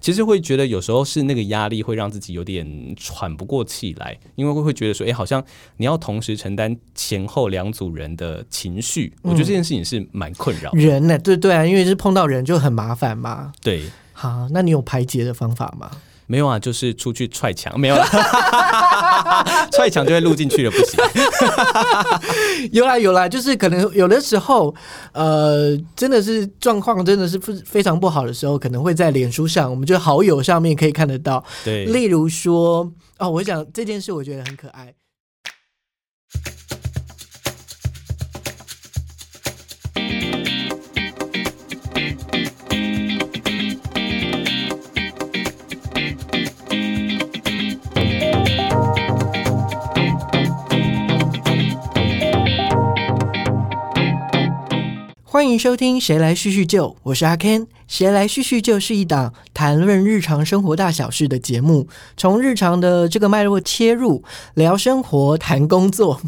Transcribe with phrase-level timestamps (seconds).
[0.00, 5.44] 其实会觉得有时候是那个压力会让自己有点喘不过气来，因为会会觉得说，哎，好像
[5.76, 10.72] 你要同时承担前后两组人的情绪，我觉得这件事情是蛮困扰。
[10.72, 11.18] 人呢？
[11.18, 13.52] 对对啊，因为是碰到人就很麻烦嘛。
[13.60, 13.82] 对，
[14.12, 15.90] 好，那你有排解的方法吗？
[16.30, 18.06] 没有啊，就是出去踹墙，没有了，
[19.72, 21.00] 踹墙就会录进去了，不行。
[22.70, 24.72] 有啦有啦，就是可能有的时候，
[25.12, 31.44] 呃，真的是状况真的是非非常不好的时候，可能会在脸书上，我们就好友上面可以看得到。
[31.64, 32.88] 对，例如说，
[33.18, 34.94] 哦，我想这件事我觉得很可爱。
[55.32, 57.60] 欢迎收听《谁来叙叙旧》，我是阿 Ken。
[57.86, 64.24] 《谁来叙叙旧》是一档谈论日常生活大小事的节目，从日常的这个脉络切入，
[64.54, 66.20] 聊生活，谈工作。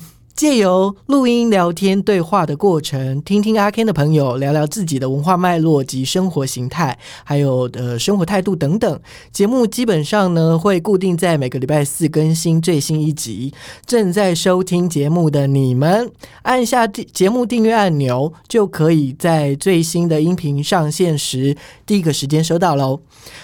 [0.43, 9.01] 借由录音、聊天、对话的过程，听听阿 Ken 的朋友聊聊自己的文化脉络及生活形态，还有呃生活态度等等。
[9.31, 13.55] 节目基本上呢会固定在每个礼拜四更新最新一集。
[13.87, 16.11] 正在收听节目的你们，
[16.43, 21.57] 按下节目订阅按钮，就可以在最新的音频上线时
[21.87, 22.99] 第一个时间收到喽。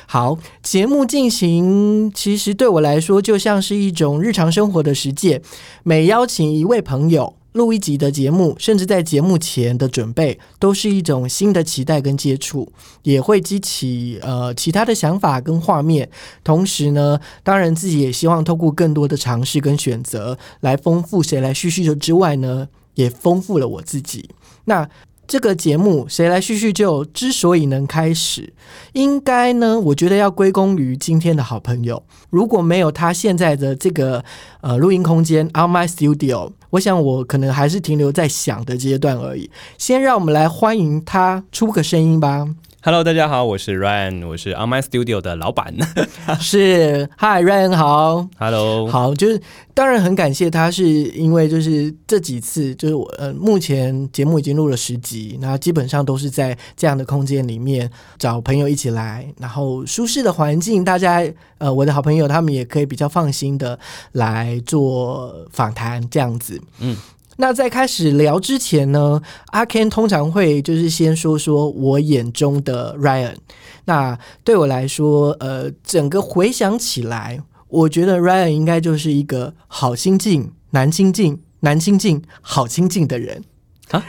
[0.09, 5.41] 好，节目进行其实对我来说就像是一种日常生活的实践。
[5.85, 12.73] 每邀请一位朋友录一集的节目，甚至在节目前的准备，都是一种新的期待跟接触，
[13.03, 16.09] 也会激起呃其他的想法跟画面。
[16.43, 24.31] 同时呢，当然自己也希望透过更多的尝试跟选择，来丰富谁来叙叙旧之外呢，也丰富了我自己。
[24.65, 24.89] 那。
[25.29, 27.05] 这个节目谁来叙叙旧？
[27.05, 28.55] 之所以能开始，
[28.95, 32.03] 应该呢，我觉得要归功于今天的好朋友。
[32.31, 34.25] 如果没有他现在的这个
[34.63, 39.51] 呃录音空间，On My Studio，我想我可能还是停留在想的阶段而已。
[39.77, 42.49] 先让我们来欢迎他出个声音吧。
[42.81, 45.75] Hello，大家好，我是 Ryan，我是 On My Studio 的老板。
[46.41, 48.29] 是，Hi，Ryan，好。
[48.39, 49.41] Hello，好，就是
[49.75, 61.21] 当然很感谢他，是因为就是这几次，就是我呃，目前节目已经录了十集，然后基本上都是在这样的空间里面找朋友一起来，然后舒适的环境，大家
[61.59, 63.77] 呃，我的好朋友他们也可以比较放心的
[64.13, 66.97] 来做访谈这样子，嗯。
[67.41, 69.23] 那在开始聊之前呢，
[69.53, 73.37] 阿 Ken 通常会就是先说说我眼中的 Ryan。
[73.85, 83.45] 那对我来说，呃，整个回想起来，我觉得 Ryan 应该就是一个好心境、难亲近、难亲近、好亲近的人
[83.93, 84.05] 啊。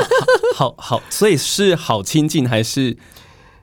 [0.56, 2.96] 好好，所以是好亲近还是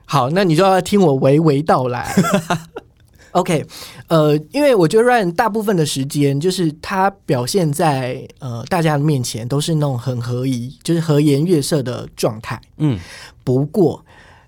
[0.06, 0.30] 好？
[0.30, 2.14] 那你就要听我娓娓道来。
[3.32, 3.64] OK，
[4.06, 12.60] 呃，因为我觉得 Ryan 大部分的时间就是他表现在呃大家的面前都是那种很和宜，就是和颜悦色的状态。
[12.78, 12.98] 嗯，
[13.44, 14.04] 不过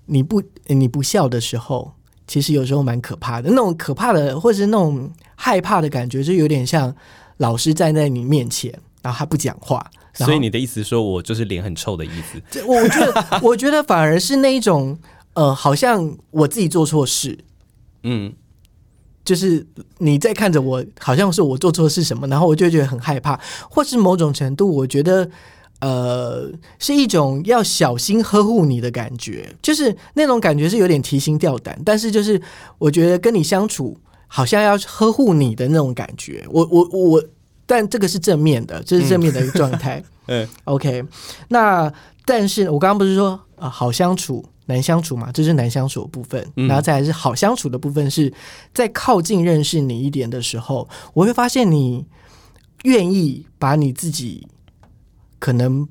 [0.07, 1.93] 你不你不笑的时候，
[2.25, 3.49] 其实有时候蛮可怕的。
[3.49, 6.93] 那种可怕的或者是那种害怕的感觉，就有点像
[7.37, 9.85] 老师站在你面前，然后他不讲话。
[10.13, 12.63] 所以你的意思说我就是脸很臭的意思？
[12.65, 14.97] 我觉得，我觉得反而是那一种
[15.35, 17.37] 呃，好像我自己做错事。
[18.03, 18.33] 嗯。
[19.23, 19.65] 就是
[19.99, 23.39] 你在看着我，好像是我做错是什么，然后我就觉得很害怕，
[23.69, 25.29] 或是某种程度，我觉得
[25.79, 26.49] 呃
[26.79, 32.41] 是一种要小心呵护你的感觉，就是那种感觉是有点提心吊胆，但是就是
[32.77, 33.95] 我觉得跟你相处
[34.27, 37.23] 好像要呵护你的那种感觉，我我我，
[37.65, 40.03] 但这个是正面的，这是正面的一个状态。
[40.27, 41.03] 嗯，OK，
[41.49, 41.91] 那
[42.25, 44.43] 但是我刚刚不是说啊好相处。
[44.71, 46.45] 难相处嘛，这是难相处的部分。
[46.55, 48.33] 然后再来是好相处的部分，是
[48.73, 52.05] 在靠近认识你一点的时候，我会发现你
[52.83, 54.47] 愿意把你自己
[55.39, 55.87] 可能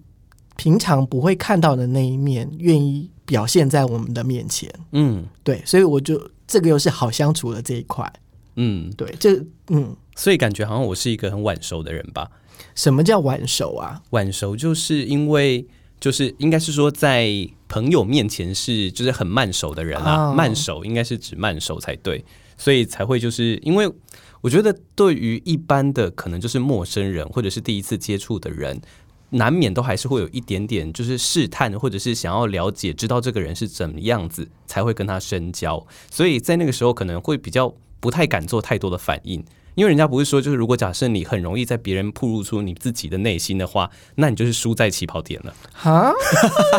[0.56, 4.72] 平常不会看到的那一面，愿意表现在我们的面前。
[4.92, 8.10] 嗯，对，所以我就这个又是好相处的这一块。
[8.56, 9.36] 嗯，对，这
[9.68, 12.30] 嗯，所以感觉好像我是一个很晚熟的人吧？
[12.74, 14.02] 什么叫晚熟啊？
[14.10, 15.66] 晚熟就是因为。
[16.00, 17.28] 就是应该是说，在
[17.68, 22.24] 朋友面前是就是很慢熟的人啊，慢熟应该是指慢熟才对，
[22.56, 23.92] 所以才会就是因为
[24.40, 28.80] 我觉得对于一般的可能就是陌生人或者是第一次接触的人，
[29.28, 39.44] 难免都还是会有一点点就是试探或者是想要了解知道这个人是怎么样子才会跟他深交，所以在那个时候可能会比较不太敢做太多的反应。
[39.80, 45.54] 因为人家不是说，就是如果假设你很容易在别人暴露出你自己的内心的话，那你就是输在起跑点了。
[45.72, 46.12] 哈，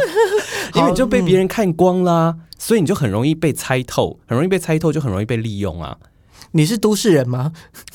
[0.75, 5.97] 因为你就被别人看光啦，所以你就很容易被猜透，很容易被猜透，就很容易被利用啊。
[6.51, 7.53] 你是都市人吗？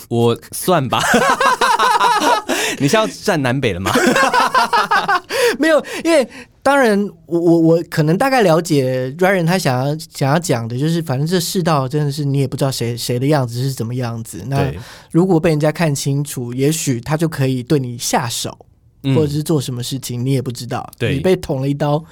[0.09, 1.01] 我算吧。
[2.79, 3.91] 你是要站南北了吗？
[5.59, 6.29] 没有，因为
[6.63, 14.43] 当然，我我我可能大概了解 Ryan 他想要想要讲的，就是反正这世道真的是你也不知道谁谁的样子是怎么样子。
[14.49, 14.73] 那
[15.11, 18.59] 如果被人家看清楚，也许他就可以对你下手，
[19.15, 20.89] 或者是做什么事情，你也不知道。
[21.01, 22.05] 你被捅了一刀，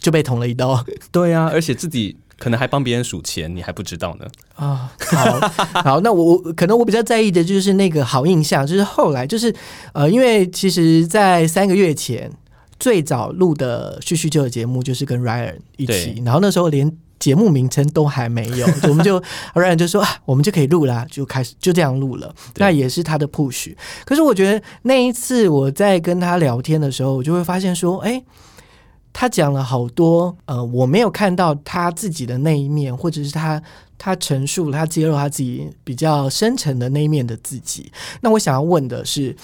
[0.00, 0.84] 就被捅了一刀。
[1.10, 2.16] 对啊，而且自己。
[2.38, 4.26] 可能还帮别人数钱，你还不知道呢。
[4.54, 5.40] 啊，好，
[5.82, 9.52] 好，那我可能我比较在意的就是那个好印象，就是后来就是
[9.92, 12.30] 呃，因为其实，在三个月前
[12.78, 19.20] 最早录的叙叙旧的节目就是跟 Ryan 一起，然后那时候连节目名称都还没有， 我们就
[19.54, 22.32] Ryan 就说啊，我们就可以录啦，就开始就这样录了。
[22.56, 23.74] 那也是他的 push。
[24.04, 28.22] 可是我觉得那一次我在跟他聊天的时候，我就会发现说，哎。
[29.12, 33.60] 他讲了好多，呃，我没有看到他自己的那一面，或者是他
[33.96, 37.90] 他陈述他揭露他自己比较深沉的那一面的自己。
[38.20, 39.34] 那我想要问的是，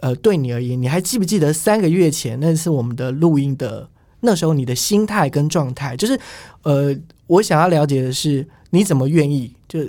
[0.00, 3.88] 呃，对你而言，你还记不记得三个月前那次我们的录音的
[4.20, 5.96] 那时候你的心态跟状态？
[5.96, 6.18] 就是，
[6.62, 6.96] 呃，
[7.26, 9.54] 我想要了解的是，你怎么愿意？
[9.66, 9.80] 就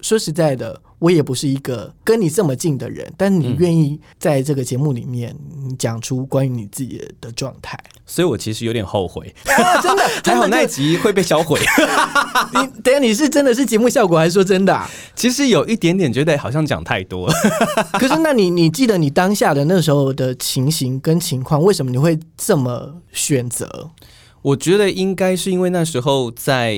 [0.00, 0.80] 说实在的。
[0.98, 5.36] 我也不是一个跟你这么近的人，但你愿意在这个节目里面
[5.78, 9.34] 讲出关于你自己的状态，所以我其实有点后悔，
[9.82, 11.60] 真的， 还好那一集会被销毁。
[12.54, 14.80] 你等下你是真的是节目效果，还是说真的？
[15.14, 17.34] 其实有一点点觉得好像讲太多了。
[17.92, 23.90] 可是那你你记得你当下的那时候的情形跟情况，为什么你会这么选择？
[24.42, 26.76] 我觉得应该是因为那时候在。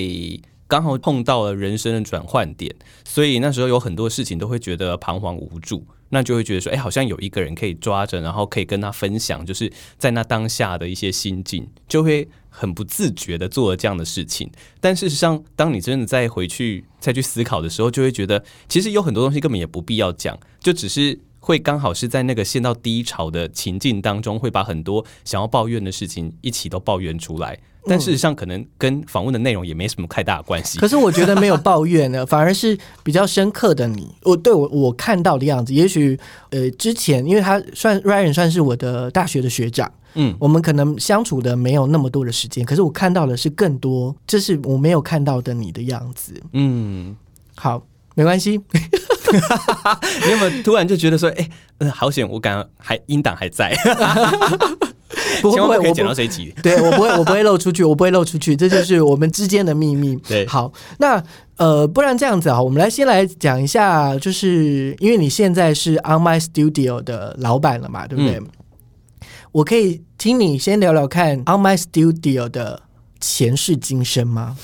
[0.67, 2.75] 刚好碰到了人生的转换点，
[3.05, 14.51] 所以那时候有很多事情都会觉得彷徨无助，那就会觉得说，哎，好像有一个人可以抓着，然后可以跟他分享，就是在那当下的一些心境，就会很不自觉的做了这样的事情。
[14.81, 27.59] 但事实上，当你真的再回去再去思考的时候，就会觉得其实有很多东西根本也不必要讲，就只是会刚好是在那个陷到低潮的情境当中，会把很多想要抱怨的事情一起都抱怨出来。
[27.89, 30.77] 但事实上，可能跟访问的内容也没什么太大的关系。
[30.77, 34.13] 可是我觉得没有抱怨呢，反而是比较深刻的你。
[34.23, 36.19] 我对我我看到的样子，也许
[36.49, 46.33] 呃，之前因为他算 Ryan 算是我的大学的学长，嗯，我们可能相处的没有那么多的时间，可是我看到的是更多，这是我没有看到的你的样子。
[46.51, 47.15] 嗯，
[47.55, 47.81] 好，
[48.17, 48.59] 没关系。
[50.25, 51.47] 你有没有突然就觉得说，哎，
[51.77, 53.75] 嗯，好险，我感还音档还在。
[55.41, 56.51] 不会，可以剪到这一集。
[56.63, 60.15] 对我不会，我不会漏出去，我不会漏出去，这就是我们之间的秘密。
[60.27, 61.23] 对，好，那
[61.57, 68.41] 呃，不然这样子啊，我们来先来讲一下，就是因为你现在是 On My Studio 的老板了嘛，对不对？
[69.51, 72.81] 我可以听你先聊聊看 On My Studio 的
[73.19, 74.57] 前世今生吗？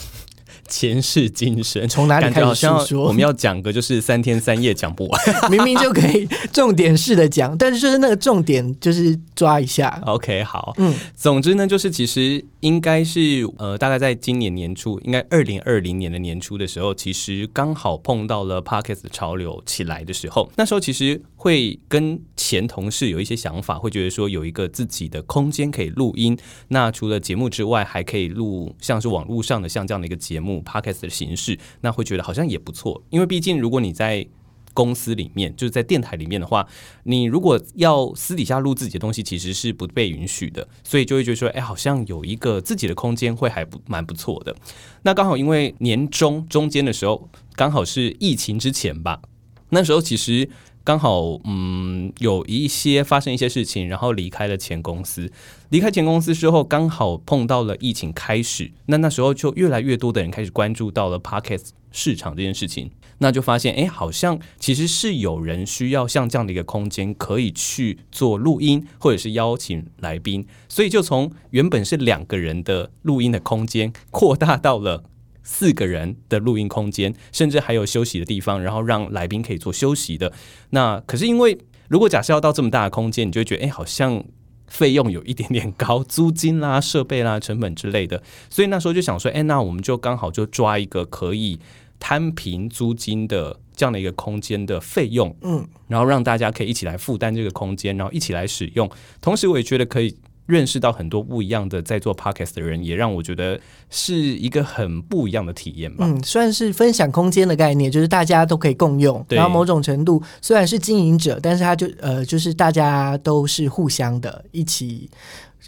[0.67, 2.55] 前世今生从哪里开始
[2.87, 3.05] 说？
[3.05, 5.21] 我们要讲个就是三天三夜讲不完，
[5.51, 10.01] 明明就可以 重点式的讲，但是就是那个重点就是抓一下。
[10.05, 26.37] OK，好，嗯，总之呢，就是其实应该是呃，大概在今年年初，应该二零二零年的年初的时候，其实刚好碰到了 Parkes 潮流起来的时候，那时候其实会跟前同事有一些想法，会觉得说有一个自己的空间可以录音，
[26.69, 30.52] 那除了节目之外，还可以录像是网络上的像这样的一个节目。
[30.61, 34.27] Podcast 的形式，那会觉得好像也不错，因为毕竟如果你在
[34.73, 36.67] 公司里面，就是在电台里面的话，
[37.03, 44.55] 你如果要私底下录自己的东西，其实是不被允许的，所以就会觉得说，哎，好像有一个自己的空间会还不蛮不错的。
[45.03, 49.21] 那刚好因为年中中间的时候，刚好是疫情之前吧，
[49.69, 50.49] 那时候其实。
[50.85, 55.31] 刚好，嗯，有一些发生一些事情，然后离开了前公司。
[55.69, 62.91] 离开前公司之后，刚好碰到了疫情开始，那那时候就越来越多的人开始关注到了 Podcast 市场这件事情。
[63.19, 70.45] 那就发现，哎，好像其实是有人需要像这样的一个空间，可以去做录音，或者是邀请来宾。
[70.67, 75.05] 所以就从原本是两个人的录音的空间，扩大到了。
[75.43, 80.31] 四个人的录音空间，甚至还有休息的地方，然后让来宾可以做休息的。
[80.69, 81.57] 那可是因为，
[81.89, 84.23] 如果假设要到这么大的空间，你就会觉得，哎，好像
[84.67, 88.23] 费用有一点点高，租金啦、设备啦、成本之类的。
[88.49, 91.59] 所以那时候就想说，哎，那我们就刚好就抓一个可以
[91.99, 98.89] 摊平租金的这样的一个空间的费用，嗯，然后让大家可以一起来负担这个空间，然后一起来使用。
[99.19, 100.15] 同时，我也觉得可以。
[100.45, 103.59] 认识到很多不一样的在做 podcast 的人，也让我觉得
[103.89, 106.05] 是一个很不一样的体验吧。
[106.05, 109.25] 嗯，算是分享空间的概念，就是大家都可以共用。
[109.29, 115.09] 然后某种程度虽然是经营者，但是他就呃，就是大家都是互相的，一起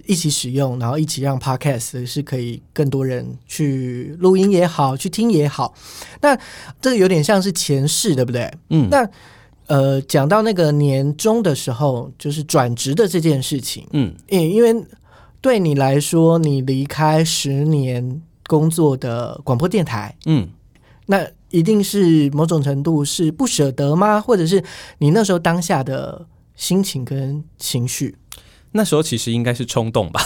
[0.06, 5.74] 一起使用，然后一起让 podcast 是可以更多人去录音也好，去听也好。
[6.22, 6.38] 那
[6.82, 8.52] 这个有点像是前世，对不对？
[8.70, 9.10] 嗯，那。
[9.68, 13.88] 呃，讲到那个年终的时候，就是转职的这件事情。
[13.94, 14.86] 嗯，因因为
[15.42, 20.48] 对你来说，你离开十年工作的广播电台，嗯，
[21.08, 24.22] 那一定是某种程度是不舍得吗？
[24.22, 24.64] 或者是
[25.00, 28.16] 你那时候当下的心情跟情绪？
[28.78, 30.22] 那时候其实应该是冲动吧，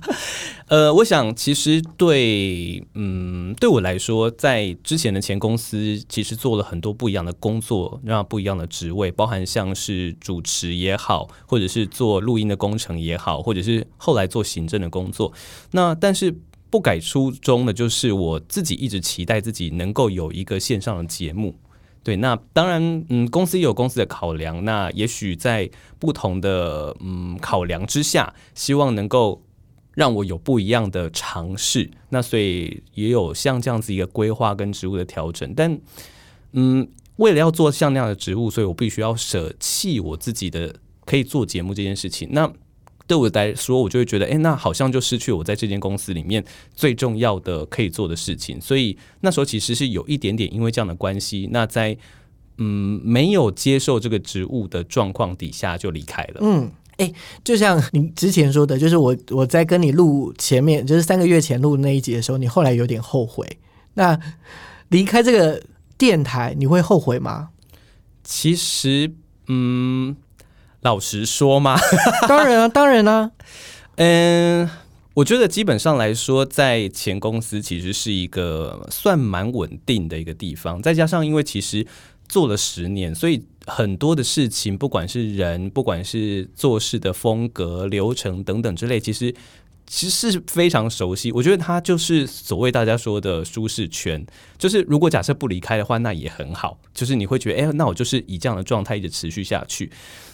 [0.68, 15.32] 呃，我想其实对，嗯，对我来说，在之前的前公司，其实做了很多不一样的工作，让不一样的职位，包含像是主持也好，或者是做录音的工程也好，或者是后来做行政的工作。
[15.70, 16.36] 那但是
[16.68, 21.54] 不改初衷的，就是我自己一直期待自己能够有一个线上的节目。
[22.06, 29.42] 对，那当然，嗯，公司也有公司的考量，那也许在不同的嗯考量之下，希望能够
[29.92, 35.76] 让我有不一样的尝试，那所以也有像这样子一个规划跟职务的调整，但
[36.52, 36.86] 嗯，
[37.16, 42.48] 为了要做像那样的职务，所以我必须要舍弃我自己的可以做节目这件事情，那。
[43.06, 46.44] 对我来说，我就会觉得，哎，那好像就失去我在这间公司里面
[46.74, 48.60] 最重要的可以做的事情。
[48.60, 51.96] 所以那时候其实是有一点点因为这样的关系，那在
[52.58, 56.40] 嗯没有接受这个职务的状况底下就离开了。
[56.40, 57.12] 嗯，哎，
[57.44, 63.46] 就像你之前说的，就是我我在跟你录前面，就是三个月前录那一集的时候，你后来有点后悔。
[63.94, 64.18] 那
[64.88, 65.62] 离开这个
[65.96, 67.50] 电台，你会后悔吗？
[68.24, 69.12] 其实，
[69.46, 70.16] 嗯。
[70.82, 71.76] 老实说吗？
[72.28, 73.30] 当然啊，当然啊。
[73.96, 74.68] 嗯，
[75.14, 80.80] 我觉得基本上来说，在前公司其实是一个算蛮稳定的一个地方。
[80.80, 81.86] 再加上，因为其实
[82.28, 89.34] 做了十年，所以很多的事情，不管是人，不管是做事的风格、流程等等之类，其实。
[89.88, 94.26] 其实是非常熟悉，我觉得他就是所谓大家说的舒适圈。
[94.58, 96.76] 就是如果假设不离开的话，那也很好。
[96.92, 99.88] 就是你会觉得，哎，那我就是以这样的状态一直持续下去。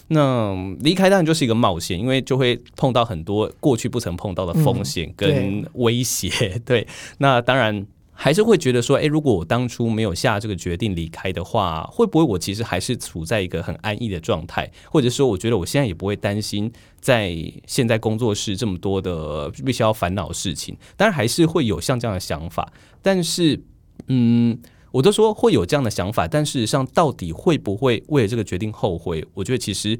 [0.09, 6.31] 那离开当然就是一个冒险，因为就会碰到很多过去不曾碰到的风险跟威胁。
[6.65, 6.87] 对，
[7.19, 7.87] 那当然。
[8.15, 14.71] 还是会觉得说，哎，如果我当初没有下这个决定离开的话，会不会我其实还是处在一个很安逸的状态？
[14.85, 17.35] 或者说，我觉得我现在也不会担心在
[17.67, 20.77] 现在工作室这么多的必须要烦恼的事情。
[20.97, 22.71] 当然，还是会有像这样的想法。
[23.01, 23.61] 但是，
[24.07, 24.57] 嗯，
[24.93, 29.27] 我都说会有这样的想法，但事实上，到底会不会为了这个决定后悔？
[29.35, 29.99] 我觉得其实，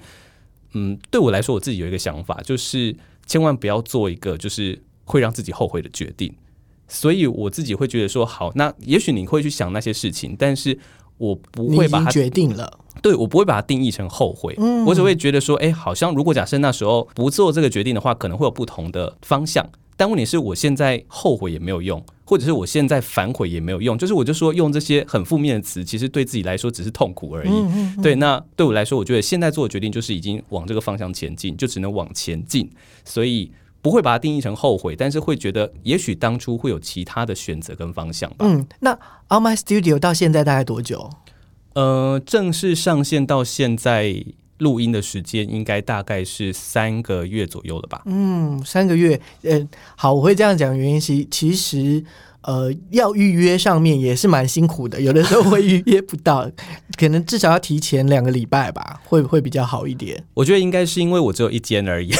[0.75, 2.95] 嗯，对我来说，我自己有一个想法，就是
[3.27, 6.33] 千万不要做一个就是会让自己后悔的决定。
[6.87, 10.79] 所以我自己会觉得说，好，那也许你会去想那些事情，但是
[11.17, 12.79] 我不会把它决定了。
[13.01, 14.55] 对我不会把它定义成后悔，
[14.87, 19.67] 我只会觉得说，哎，好像如果假设那时候不做这个决定的话，可能会有不同的方向。
[19.97, 27.51] 但问题是我现在后悔也没有用，或者是我现在反悔也没有用，就是我就说用这些很负面的词，其实对自己来说只是痛苦而已。
[28.03, 32.71] 对，那对我来说，我觉得现在做的决定就是已经往这个方向前进，就只能往前进。
[33.05, 33.53] 所以。
[33.83, 38.47] 不会把它定义成后悔，但是会觉得也许当初会有其他的选择跟方向吧。
[38.47, 38.93] 嗯，那
[39.29, 41.11] On My Studio 到现在大概多久？
[41.73, 44.25] 呃，正式上线到现在
[44.63, 48.03] 录音的时间应该大概是三个月左右了吧？
[48.07, 49.21] 嗯，三个月。
[49.43, 52.05] 呃，好，我会这样讲，原因是其实。
[52.45, 56.51] 呃，要预约上面也是蛮辛苦的，有的时候会预约不到，
[56.99, 60.21] 可能至少要提前两个礼拜吧，会会比较好一点。
[60.35, 62.11] 我觉得应该是因为我只有一间而已，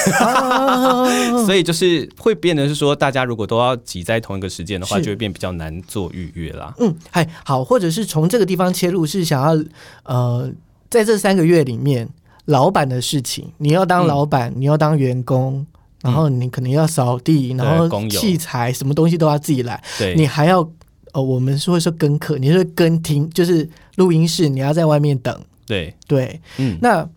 [1.45, 6.73] 所以就是会变得是说，大家如果都要挤在同一个时间的话，就会变比较难做预约啦。
[6.79, 9.65] 嗯，嗨，好，或者是从这个地方切入，是想要
[10.05, 10.49] 呃，
[10.89, 12.09] 在这三个月里面，
[12.47, 15.67] 老板的事情，你要当老板，你要当员工。
[16.03, 19.81] 然后你可能要扫地，然后器材什么东西都要自己来。
[20.17, 20.69] 你还要
[21.13, 25.41] 呃，我们说说跟课，你是跟听，就是录音室，你要在外面等。
[25.65, 26.77] 对对，嗯。
[26.83, 27.09] 那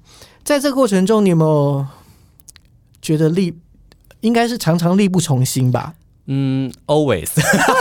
[0.43, 1.83] 在这个过程中，你有没有
[3.01, 3.57] 觉得力
[4.21, 5.95] 应该是常常力不从心吧？
[6.27, 7.29] 嗯，always，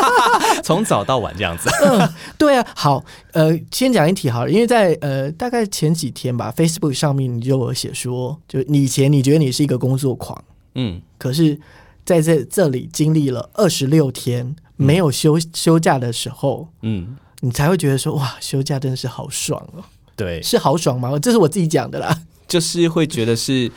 [0.62, 1.70] 从早到晚这样子。
[1.84, 2.66] 嗯，对啊。
[2.76, 10.44] 好，呃，先讲一题好了，因为在呃大概前几天吧，Facebook 上面你就有写说，就你以前你觉得你是一个工作狂。
[10.74, 11.58] 嗯，可是
[12.04, 19.82] 在这这里经历了二十六天没有休休假的时候，嗯，你才会觉得说哇，休假真的是好爽哦。
[20.16, 21.18] 对，是好爽吗？
[21.18, 23.72] 这是我自己讲的啦，就是会觉得是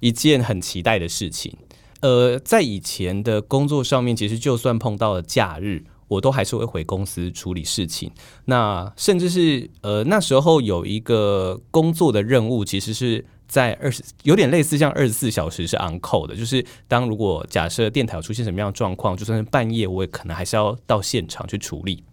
[0.00, 1.54] 一件很期待的事情。
[2.00, 8.10] 呃，在以前的工作上面，其实就算碰到了假日，我都还是会回公司处理事情。
[8.44, 22.04] 那甚至是呃那时候有一个工作的任务，其实是在二十有点类似像二十四小时是 on call 的，就是当如果假设电台出现什么样的状况，就算是半夜，我也可能还是要到现场去处理。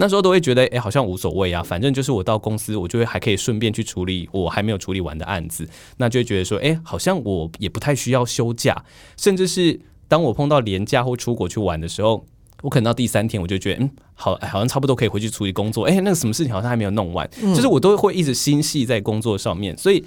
[0.00, 8.82] 那时候都会觉得，哎，好像无所谓啊，反正就是我到公司，我就会还可以顺便去处理我还没有处理完的案子，那就会觉得说，哎，好像我也不太需要休假，
[9.18, 9.78] 甚至是
[10.08, 12.24] 当我碰到年假或出国去玩的时候，
[12.62, 20.02] 我可能到第三天我就觉得，嗯，好，好像差不多可以回去处理工作，哎，那个什么事情好像还没有弄完，就是我都会一直心系在工作上面，所以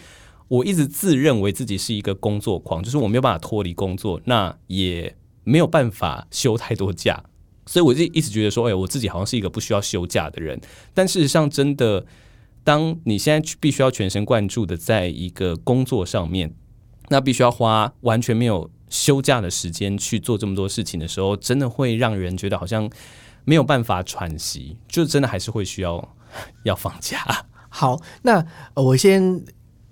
[0.47, 7.23] 我一直自认为自己是一个工作狂，就是我没有办法脱离工作，那也没有办法休太多假。
[7.65, 10.59] 所以我就一直觉得说，哎，我自己好像是一个不需要休假的人。
[10.93, 12.05] 但事实上，真的，
[12.63, 16.53] 当你现在必须要全神贯注的在一个工作上面，
[17.09, 22.89] 那必须要花完全没有休假的时间去做这么多事情的时候，真的会让人觉得好像
[23.45, 26.15] 没有办法喘息，就真的还是会需要
[26.63, 27.45] 要放假。
[27.69, 29.43] 好，那我先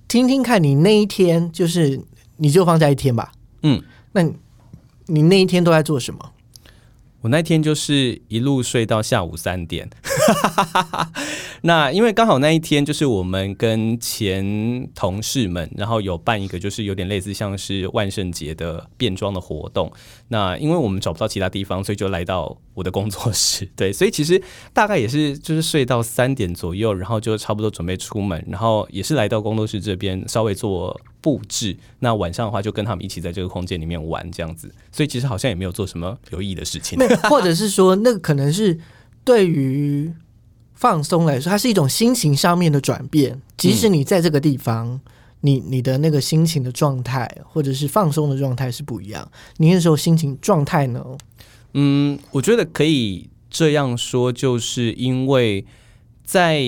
[0.08, 2.02] 听听看你那一天，就是
[2.38, 3.32] 你就放假一天吧。
[3.64, 3.82] 嗯，
[4.14, 4.24] 那
[5.08, 6.34] 你那一天都在做什么？
[7.22, 9.90] 我那天就是一路睡到下午三点，
[11.62, 19.92] 那因为刚好那一天就是我们跟前同事们，然后有办一个就是有点类似像是万圣节的变装的活动。
[20.28, 23.70] 那因为我们找不到其他地方，所以就来到我的工作室。
[23.76, 24.42] 对，所以其实
[24.74, 31.00] 大概也是就是睡到三点左右，然后就差不多准备出门，然后也是来到工作室这边稍微做。
[31.22, 36.98] 布置那晚上的话，就跟他们一起在这个空间里面玩这样子，所以其实好像也没有做什么有意义的事情。
[37.30, 38.76] 或者是说，那个可能是
[39.24, 40.12] 对于
[40.82, 43.40] 放松来说，它是一种心情上面的转变。
[43.56, 45.00] 即使你在这个地方，
[45.42, 49.32] 你你的那个心情的状态，或者是放松的状态是不一样。
[49.58, 51.06] 你那时候心情状态呢？
[51.74, 55.64] 嗯，我觉得可以这样说，就是因为
[56.24, 56.60] 在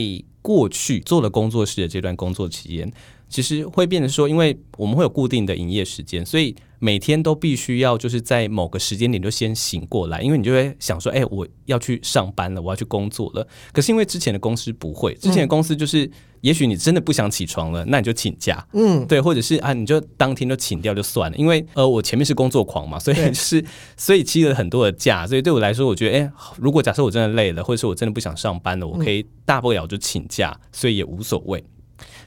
[0.44, 2.94] 过去做了工作室的这段工作期间。
[3.28, 13.48] 其实会变得说，因为我们会有固定的营业时间，所以每天都必须要就是在某个时间点就先醒过来，因为你就会想说，哎，我要去上班了，我要去工作了。
[13.72, 16.12] 可是因为之前的公司不会，之前的公司就是，
[16.42, 21.38] 也许你真的不想起床了，那你就请假，嗯，对，或者是啊，你就当天就请掉就算了。
[21.38, 23.64] 因为呃，我前面是工作狂嘛，所以就是
[23.96, 31.64] 所以积了很多的假，所以对我来说，我觉得，哎，如果假设我真的累了，或者是我真的不想上班了，我可以大不了就请假，所以也无所谓。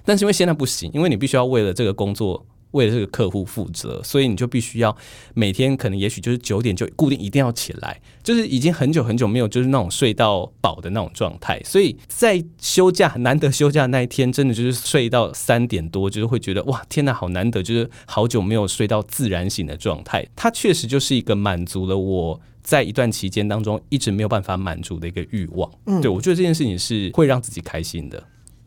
[0.03, 4.95] 但是因为现在不行，因为你必须要为了这个工作，为了这个客户负责，所以你就必须要
[5.35, 20.27] 每天可能也许就是九点就固定一定要起来，就是已经很久很久没有就是那种睡到饱的那种状态，所以在休假难得休假那一天，真的就是睡到三点多，就是会觉得哇天哪，好难得，就是好久没有睡到自然醒的状态。
[20.37, 25.71] 它确实就是一个满足了我在一段期间当中一直没有办法满足的一个欲望。
[25.87, 28.23] 嗯，对我觉得这件事情是会让自己开心的。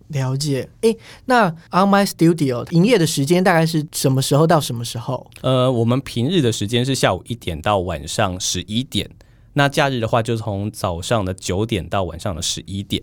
[0.09, 0.95] 了解，哎，
[1.25, 5.29] 那 On My Studio 营业的时间大概是什么时候到什么时候？
[5.41, 9.09] 呃，我们平日的时间是下午一点到晚上十一点，
[9.53, 13.01] 那假日的话就从早上的九点到晚上的十一点。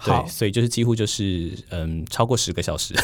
[0.00, 2.94] 好，所以就是几乎就是嗯，超过十个小时。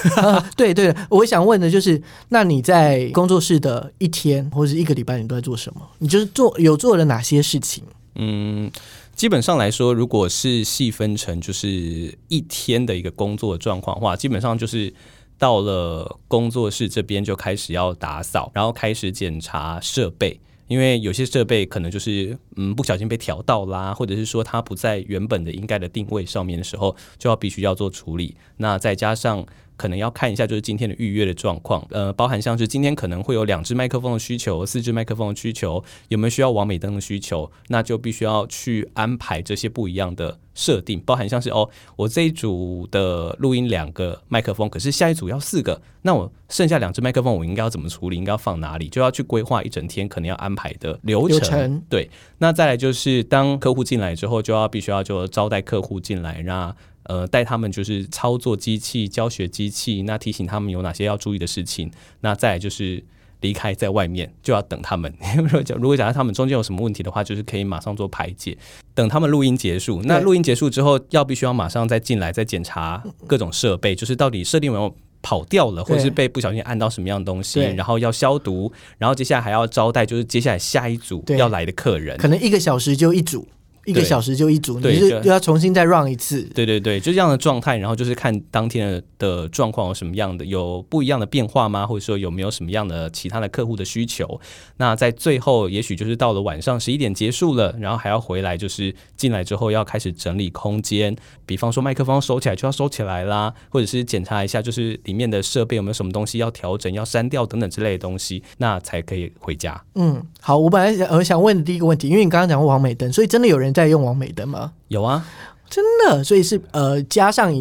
[0.57, 5.81] 对对，我想问的就是，那你在工作室的一天或者一个礼拜，你都在做什么？
[5.99, 7.83] 你就是做有做了哪些事情？
[8.15, 8.71] 嗯。
[9.15, 14.93] 基本上来说，如果是细分成就是一天的一个工作状况的话，基本上就是
[15.39, 28.37] 到了工作室这边就开始要打扫，然后开始检查设备，因为有些设备可能就是嗯不小心被调到啦，或者是说它不在原本的应该的定位上面的时候，就要必须要做处理。
[28.57, 29.47] 那再加上。
[29.77, 51.83] 可能要看一下，就是今天的预约的状况，呃，包含像是今天可能会有两只麦克风的需求，四支麦克风的需求，有没有需要完美灯的需求，那就必须要去安排这些不一样的设定，包含像是哦，我这一组的录音两个麦克风，可是下一组要四个，那我剩下两只麦克风我应该要怎么处理，应该要放哪里，就要去规划一整天可能要安排的流程。
[51.89, 52.09] 对，
[52.39, 56.75] 那再来就是当客户进来之后，就要必须要就招待客户进来，那。
[57.05, 61.91] 呃，带他们就是操作机器、教学机器，那提醒他们有哪些要注意的事情。
[62.21, 63.03] 那再就是
[63.41, 65.13] 离开在外面，就要等他们。
[65.77, 68.57] 如果假设他们中间有什么问题的话，就是可以马上做排解。
[68.95, 83.47] 等他们录音结束，那录音结束之后，要必须要马上再进来再检查各种设备，就是到底设定有没有跑掉了，或者是被不小心按到什么样的东西，然后要消毒，然后接下来还要招待，就是接下来下一组要来的客人，可能一个小时就一组。
[83.85, 86.43] 一个小时就一组，你是又要重新再 run 一次。
[86.55, 91.87] 对对对，就这样的状态，然后就是看当天的的状况有什么样的，有不一样的变化吗？
[91.87, 94.41] 或者说有没有什么样的其他的客户的需求？
[94.79, 109.83] 那在最后，也许就是到了晚上十一点结束了，然后还要回来，就是进来之后要开始整理空间，比方说麦克风收起来就要收起来啦，或者是检查一下就是里面的设备有没有什么东西要调整、要删掉等等之类的东西，那才可以回家。
[109.95, 114.73] 嗯，好，我本来想呃想问的第一个问题，因为你刚刚讲过王美灯，所以真的有人在用王美灯吗？
[114.89, 115.27] 有啊，
[115.69, 117.53] 真的，所以是呃加上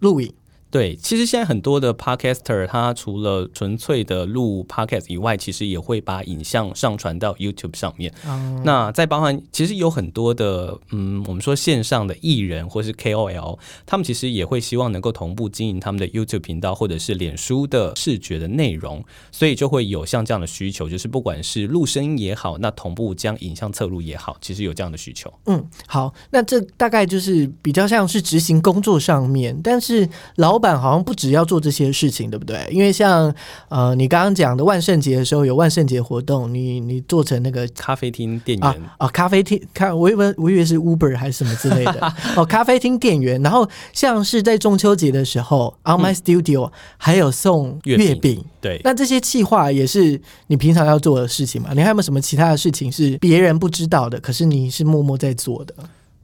[0.00, 0.32] 录影。
[0.70, 8.12] 对，其实现在很多的 podcaster，他除了纯粹的录 podcast 以外，其实也会把影像上传到 YouTube 上面。
[8.26, 19.02] 哦那再包含，其实有很多的，嗯，我们说线上的艺人或是 KOL，他们其实也会希望能够同步经营他们的 YouTube 频道或者是脸书的视觉的内容，
[19.32, 25.32] 所以就会有像这样的需求，就是不管是录声音也好，那同步将影像侧录也好，其实有这样的需求。
[25.46, 32.66] 嗯，好，那这大概就是比较像是执行工作上面，但是老板好像不只要做这些事情，对不对？
[32.70, 33.34] 因为像
[33.68, 43.40] 呃，你刚刚讲的万圣节的时候有万圣节活动，你你做成那个咖啡厅店啊员，啊，咖啡厅，看我以为我以为是 Uber 还是什么之类的哦， 咖啡厅店员。
[43.42, 48.44] 然后像是在中秋节的时候、o n My Studio 还有送月饼月饼。
[48.60, 51.70] 对，那这些计划也是你平常要做的事情嘛？
[51.72, 55.74] 你还有没有什么其他的事情是别人不知道的，可是你是默默在做的？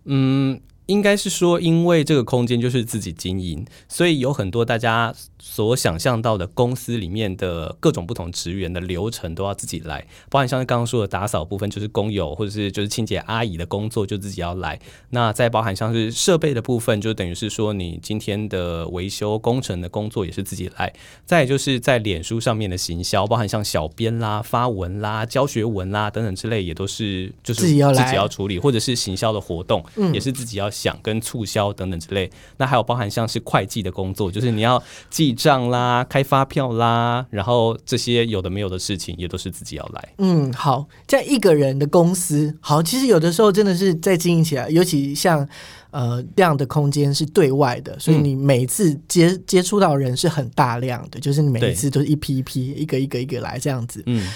[0.06, 14.78] 嗯，应该是说，因为这个空间就是自己经营，所以有很多大家所想象到的公司里面的各种不同职员的流程都要自己来，包含像是刚刚说的打扫部分，就是工友或者是就是清洁阿姨的工作就自己要来。
[15.10, 20.92] 那再包含像是设备的部分，就等于是说你今天的维修工程的工作也是自己来。
[21.24, 32.28] 再来就是在脸书上面的行销，包含像小编啦、发文啦、教学文啦等等之类，也都是就是自己要来自己要处理，或者是行销的活动，嗯也是自己要想跟促销等等之类。
[32.56, 40.08] 那还有包含像是会计的工作，就是你要记账啦、开发票啦，然后这些有的没有的事情也都是自己要来。
[40.18, 45.48] 嗯，好，在一个人的公司，好，其实有的时候真的是在经营起来，尤其像
[45.90, 54.02] 呃这样的空间是对外的，所以嗯你每一次接接触到人是很大量的，就是你每一次都是一批一批、一个一个一个来这样子。
[54.06, 54.28] 嗯，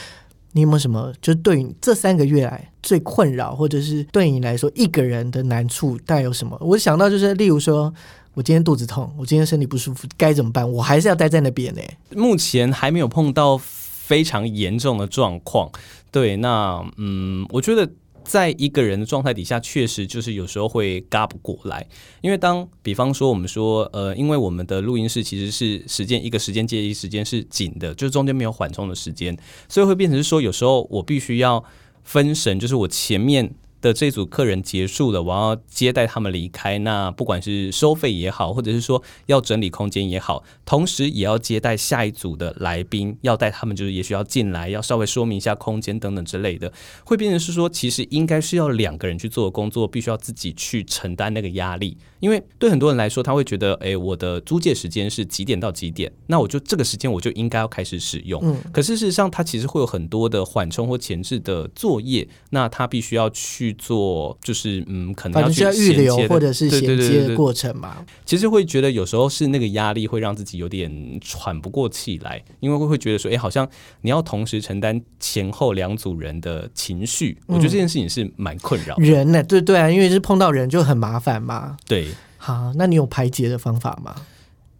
[0.53, 6.57] 你有没有什么，就是对你这三个月来最困扰，或者是对你来说一个人的难处，大概有什么？
[6.61, 7.93] 我想到就是，例如说。
[8.35, 10.71] 我今天肚子痛，我今天身体不舒服，该怎么办？
[10.71, 11.81] 我还是要待在那边呢、
[12.15, 15.69] 目前还没有碰到非常严重的状况。
[16.13, 17.91] 对，那嗯，我觉得。
[18.29, 21.87] 在一个人的状态底下，确实就是有时候会嘎不过来，
[22.21, 29.35] 因为当比方说我们说，呃，因为我们的录音室其实是时间一个时间接一时间是紧的，就是中间没有缓冲的时间，
[29.67, 31.65] 所以会变成是说，有时候我必须要
[32.05, 36.79] 分神，就是我前面的这组客人结束了，我要接待他们离开。
[36.79, 46.73] 那不管是收费也好，或者是说要整理空间也好，同时也要接待下一组的来宾，要带他们就是也许要进来，要稍微说明一下空间等等之类的，
[47.05, 51.97] 会变成是说，其实应该是要两个人去做工作，必须要自己去承担那个压力。
[52.21, 58.41] 因为对很多人来说，他会觉得，诶，我的租借时间是几点到几点，那我就这个时间我就应该要开始使用。
[58.45, 68.05] 嗯可事实上，他其实会有很多的缓冲或前置的作业，那他必须要去做，就是嗯，可能需要去预留或者是衔接的对对对过程嘛。
[68.25, 73.69] 其实会觉得有时候是那个压力会让自己有点喘不过气来，因为会会觉得说，哎，好像
[74.01, 78.97] 你要同时承担前后两组人的情绪，我觉得这件事情是蛮困扰。
[78.97, 81.77] 人呢、对对啊，因为是碰到人就很麻烦嘛。
[81.87, 84.15] 对，好，那你有排解的方法吗？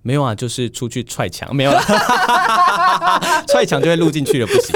[0.09, 1.83] 没有啊，就是出去踹墙， 没有了，
[3.47, 4.75] 踹墙就会录进去了，不行。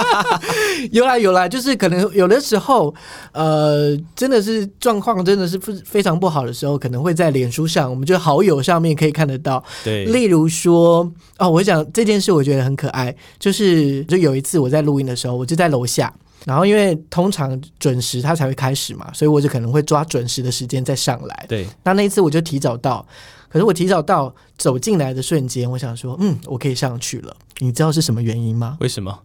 [0.92, 2.94] 有啦有啦，就是可能有的时候，
[3.32, 9.64] 呃，真的是状况真的是非非常不好的时候，可能会在脸书上，我们就好友上面可以看得到。
[9.82, 16.12] 对，例如说，哦，我想这件事，我觉得很可爱，就是就有一次我在录音的时候，我就在楼下。
[16.44, 21.46] 然后，因为通常准时他才会开始嘛，所以我就可能会抓准时的时间再上来。
[21.48, 23.06] 对，那那一次我就提早到，
[23.52, 27.36] 可是我提早到走进来的瞬间，我想说，嗯，我可以上去了。
[27.58, 28.78] 你知道是什么原因吗？
[28.80, 29.16] 为什么？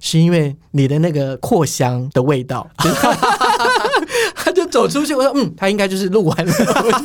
[0.00, 2.68] 是因为你的那个扩香的味道。
[4.34, 6.52] 他就走出去，我说，嗯，他应该就是录完了。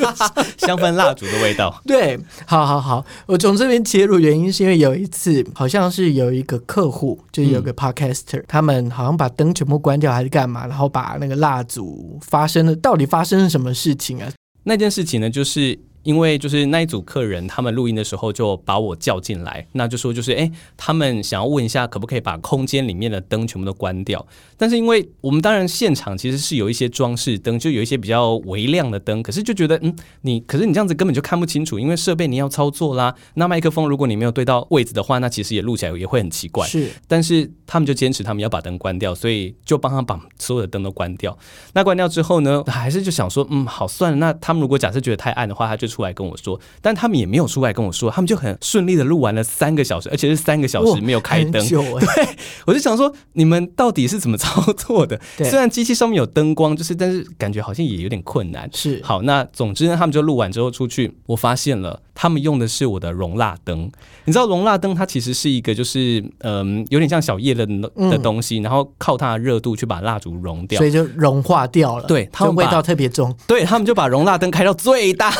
[0.57, 1.81] 香氛蜡烛的味道。
[1.85, 14.31] 对，好好好，我从这边切入，原因是因为有一次好像是有一个客户，就是有个 podcaster，、他们好像把灯全部关掉还是干嘛，然后把那个蜡烛发生了，到底发生了什么事情啊？
[14.63, 24.25] 那件事情呢，就是因为就是那一组客人，他们录音的时候就把我叫进来，那就说就是哎，他们想要问一下，可不可以把空间里面的灯全部都关掉？
[24.57, 33.13] 但是因为我们当然现场其实是有一些装饰灯，就有一些比较微亮的灯，可是就觉得嗯，你可是你这样子根本就看不清楚，因为设备你要操作啦。
[33.35, 36.65] 那麦克风如果你没有对到位置的话，那其实也录起来也会很奇怪。
[36.67, 41.37] 是，但是他们就坚持他们要把灯关掉，所以就帮他把所有的灯都关掉。
[41.73, 44.17] 那关掉之后呢，还是就想说嗯，好算了。
[44.17, 51.63] 那他们如果假设觉得太暗的话，他就出来跟我说，但他们也没有出来跟我说，他们就很顺利的录完了三个小时，而且是三个小时没有开灯。
[51.67, 52.27] 对，
[52.65, 55.19] 我就想说，你们到底是怎么操作的？
[55.43, 58.69] 虽然机器上面有灯光，就是但是感觉好像也有点困难。
[58.73, 62.01] 是，好，那总之呢，他们就录完之后出去，我发现了。
[62.13, 63.89] 他们用的是我的容蜡灯，
[64.25, 72.05] 你知道容蜡灯它其实是一个就是嗯有点像小叶的的东西，然后靠它的热度去把蜡烛融掉，所以就融化掉了。
[72.05, 73.35] 对，它味道特别重。
[73.47, 75.31] 对他们就把容蜡灯开到最大，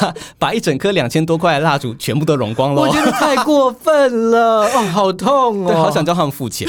[0.42, 2.82] 把一整颗两千多块的蜡烛全部都融光了。
[2.82, 6.68] 我觉得太过分了， 哦，好痛哦，好想叫他们付钱。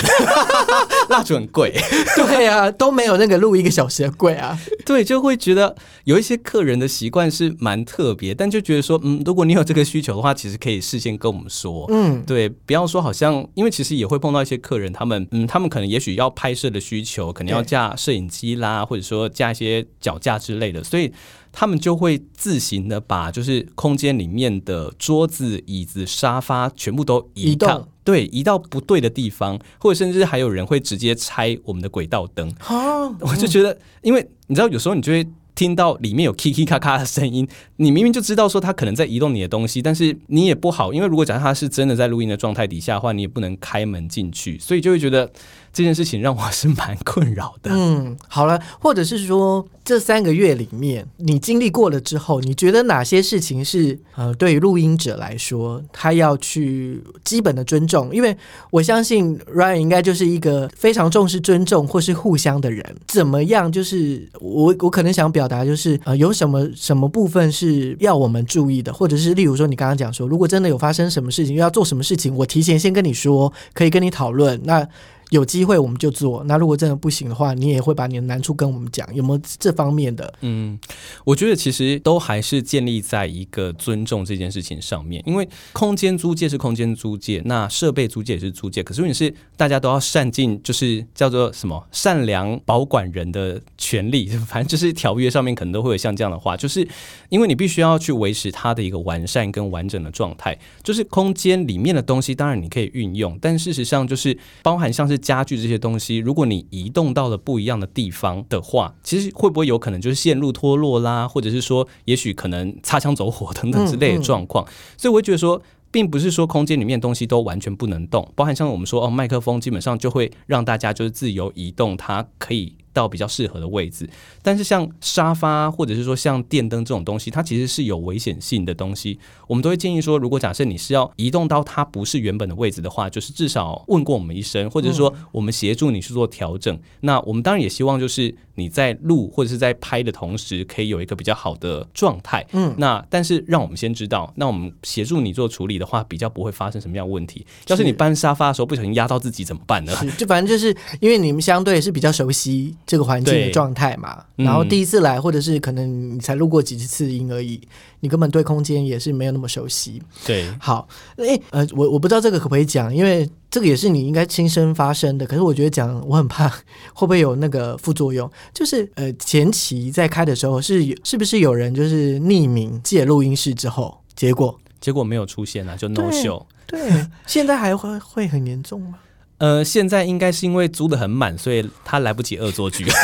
[1.09, 1.75] 蜡烛很贵，
[2.15, 4.59] 对啊，都没有那个录一个小时的贵啊。
[4.85, 21.13] 对，就会觉得有一些客人的习惯是蛮特别，但就觉得说，嗯，如果你有这个需求的话，其实可以事先跟我们说，嗯，对，不要说好像，因为其实也会碰到一些客人，他们，嗯，他们可能也许要拍摄的需求，可能要架摄影机啦，或者说架一些脚架之类的，所以
[21.53, 27.87] 他们就会自行的把就是空间里面的桌子、椅子、沙发全部都移动。
[28.03, 32.53] 对，移到不对的地方，或者甚至还有人会直接拆我们的轨道灯。
[33.21, 45.31] 我就觉得，因为你知道，有时候你就会听到里面有 k k 咔咔的声音，你明明就知道说他可能在移动你的东西，但是你也不好，因为如果假设他是真的在录音的状态底下的话，你也不能开门进去，所以就会觉得。
[45.73, 47.71] 这件事情让我是蛮困扰的。
[47.73, 58.15] 嗯，好了，或者是说这三个月里面你经历过了之后，你觉得哪些事情是呃，对于录音者来说，他要去基本的尊重？
[58.15, 58.37] 因为
[58.71, 62.85] 我相信 Ryan 应该就是一个非常重视尊重或是互相的人。
[63.07, 63.73] 怎么样？
[63.73, 74.61] 就是我我可能想表达就是呃，有什么什么部分是要我们注意的，或者是例如说你刚刚讲说，如果真的有发生什么事情，要做什么事情，我提前先跟你说，可以跟你讨论。
[74.65, 74.87] 那
[75.33, 80.31] 有机会我们就做，那如果真的不行的话，你也会把你的难处跟我们讲，有没有这方面的？
[80.42, 80.79] 嗯，
[81.25, 96.87] 我觉得其实都还是建立在一个尊重这件事情上面，因为空间租借是空间租借，那设备租借也是租借，可是问题是大家都要善尽，就是叫做什么善良保管人的权利， 反正就是条约上面可能都会有像这样的话，就是
[97.31, 105.22] 因为你必须要去维持它的一个完善跟完整的状态，就是空间里面的东西，当然你可以运用，但事实上就是包含像是。
[105.23, 114.67] 家具这些东西，如果你移动到了不一样的地方的话，其实会不会有可能就是线路脱落啦，或者是说，也许可能擦枪走火等等之类的状况？
[114.99, 122.75] 所以我会觉得说，并不是说空间里面东西都完全不能动，包含像我们说哦，麦克风基本上就会让大家就是自由移动，它可以。
[122.92, 124.09] 到比较适合的位置，
[124.42, 129.18] 但是像沙发或者是说像电灯这种东西，它其实是有危险性的东西。
[129.46, 136.78] 我们都会建议说，如果假设你是要移动到它不是原本的位置的话，就是至少问过我们一声，或者说我们协助你去做调整。
[137.00, 142.47] 那我们当然也希望就是你在录或者是在拍的同时，可以有一个比较好的状态。
[142.53, 147.47] 嗯，那但是让我们先知道，那我们协助你做处理的话，比较不会发生什么样问题。
[147.69, 149.93] 要是你搬沙发的时候不小心压到自己怎么办呢？
[150.19, 152.77] 就反正就是因为你们相对是比较熟悉。
[152.87, 157.61] 这个环境的状态嘛，然后第一次来，或者是可能你才录过几次音而已，
[158.03, 160.03] 你根本对空间也是没有那么熟悉。
[160.27, 165.25] 对，好，哎，呃，我我不知道这个可不可以讲，因为这个也是你应该亲身发生的。
[165.25, 168.29] 可是我觉得讲，我很怕会不会有那个副作用。
[168.53, 176.45] 就是呃，前期在开的时候是是不是有人就是匿名借录音室之后，结果结果没有出现啊，就 no show。
[176.67, 178.99] 对，现在还会会很严重吗？
[179.38, 182.85] 呃，现在应该是因为租的很满，所以他来不及恶作剧。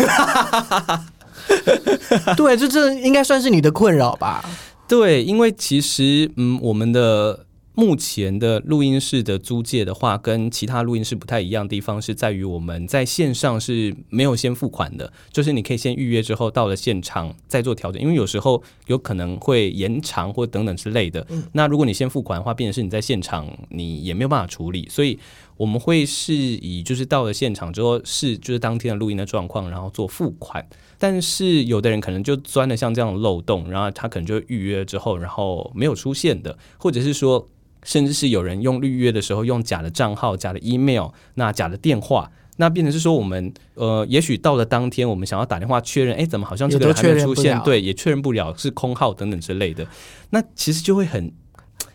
[2.36, 4.44] 对，这这应该算是你的困扰吧？
[4.88, 7.44] 对，因为其实嗯，我们的。
[7.78, 21.24] 目前的录音室的租借的话，跟其他录音室不太一样的地方是在于，我们在线上是没有先付款的，就是你可以先预约之后到了现场再做调整，因为有时候有可能会延长或等等之类的。
[21.52, 25.16] 那如果你先付款的话，变成是你在现场你也没有办法处理，所以
[25.58, 30.66] 我们会是以就是到了现场之后是就是当天的录音的状况，然后做付款。
[30.96, 37.46] 但是有的人可能就钻了像这样的漏洞，然后他可能就预约之后，然后没有出现的，或者是说。
[37.84, 47.58] 甚至是有人用预约的时候用假的账号、假的 email、那假的电话，那变成是说我们呃，也许到了当天，我们想要打电话确认，哎，怎么好像这个还没出现？
[47.60, 49.86] 对，也确认不了是空号等等之类的。
[50.30, 51.32] 那其实就会很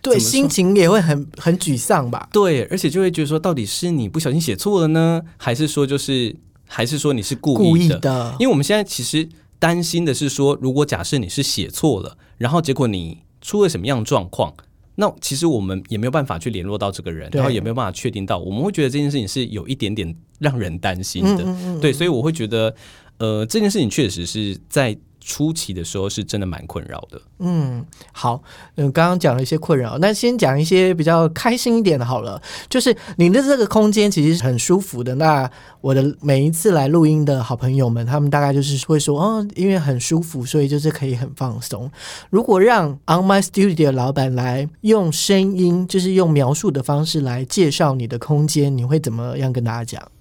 [0.02, 2.28] 对，心情也会很很沮丧吧？
[2.32, 6.36] 对，而且就会觉得说，到底是你不小心写错了呢，还是说就是
[6.68, 8.36] 还是说你是故意的？
[8.40, 9.28] 因为我们现在其实
[9.60, 14.54] 担心的是说，如果假设你是写错了，然后结果你出了什么样的状况？
[14.96, 22.76] 那其实我们也没有办法去联络到这个人，然后也没有办法确定到，我们会觉得这件事情是有一点点让人担心的，对，所以我会觉得，
[23.18, 24.98] 呃，这件事情确实是在。
[25.26, 27.22] 初期的时候是真的蛮困扰的。
[27.40, 28.42] 嗯，好，
[28.76, 32.42] 嗯，刚刚讲了一些困扰，那先讲一些比较开心一点的好了。
[32.70, 35.16] 就是你的这个空间其实是很舒服的。
[35.16, 35.50] 那
[35.82, 41.90] 我的每一次来录音的好朋友们，他们大概就是会说，哦，因为很舒服，所以就是可以很放松。
[42.30, 50.12] 如果让 On My Studio 老板来用声音，就是用描述的方式来介绍你的空间，你会怎么样跟大家讲？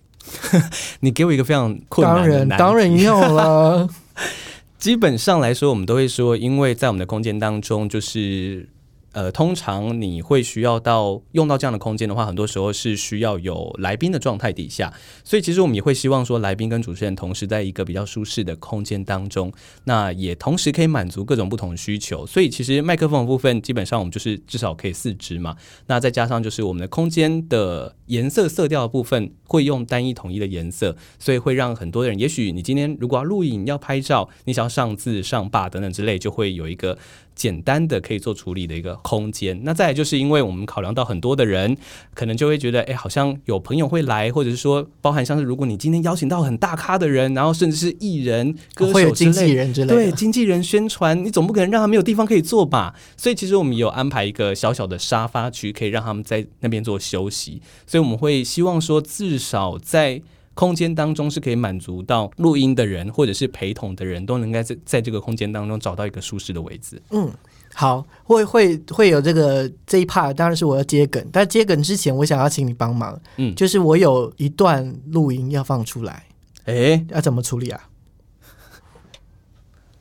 [1.01, 3.89] 你给我一个非常困难的难当然要了。
[4.83, 8.69] 基本上来说，我们都会说，因为在我们的空间当中，就是。
[9.13, 19.53] 呃，通常你会需要到用到这样的空间的话，很多时候是需要有来宾的状态底下，所以其实我们也会希望说，来宾跟主持人同时在一个比较舒适的空间当中，
[19.85, 22.27] 那也同时可以满足各种不同的需求。
[22.27, 36.97] 所以其实麦克风的部分，基本上我们就是至少可以四支嘛，那再加上就是我们的空间的颜色色调部分，会用单一统一的颜色，所以会让很多人，也许你今天如果要录影、要拍照，你想要上字、上坝等等之类，就会有一个。
[37.35, 39.59] 简单的可以做处理的一个空间。
[39.65, 41.77] 那再就是因为我们考量到很多的人，
[42.15, 52.95] 可能就会觉得，哎，好像有朋友会来，或者是说，包含像是如果你今天邀请到很大咖的人，然后甚至是艺人、歌手、经纪人之类，对，经纪人宣传，你总不可能让他没有地方可以坐吧？
[53.17, 57.61] 所以其实我们有安排一个小小的沙发区，可以让他们在那边做休息。
[57.87, 60.23] 所以我们会希望说，至少在。
[60.55, 67.01] 空间当中是可以满足到录音的人或者是陪同的人都能在在这个空间当中找到一个舒适的位置。
[67.11, 67.33] 嗯，
[67.75, 73.19] 好，会会会有这个这一 part，当然是我要接梗，但接梗之前，我想要请你帮忙。
[73.39, 76.27] 嗯，就是我有一段录音要放出来，
[76.67, 77.89] 哎，要怎么处理啊？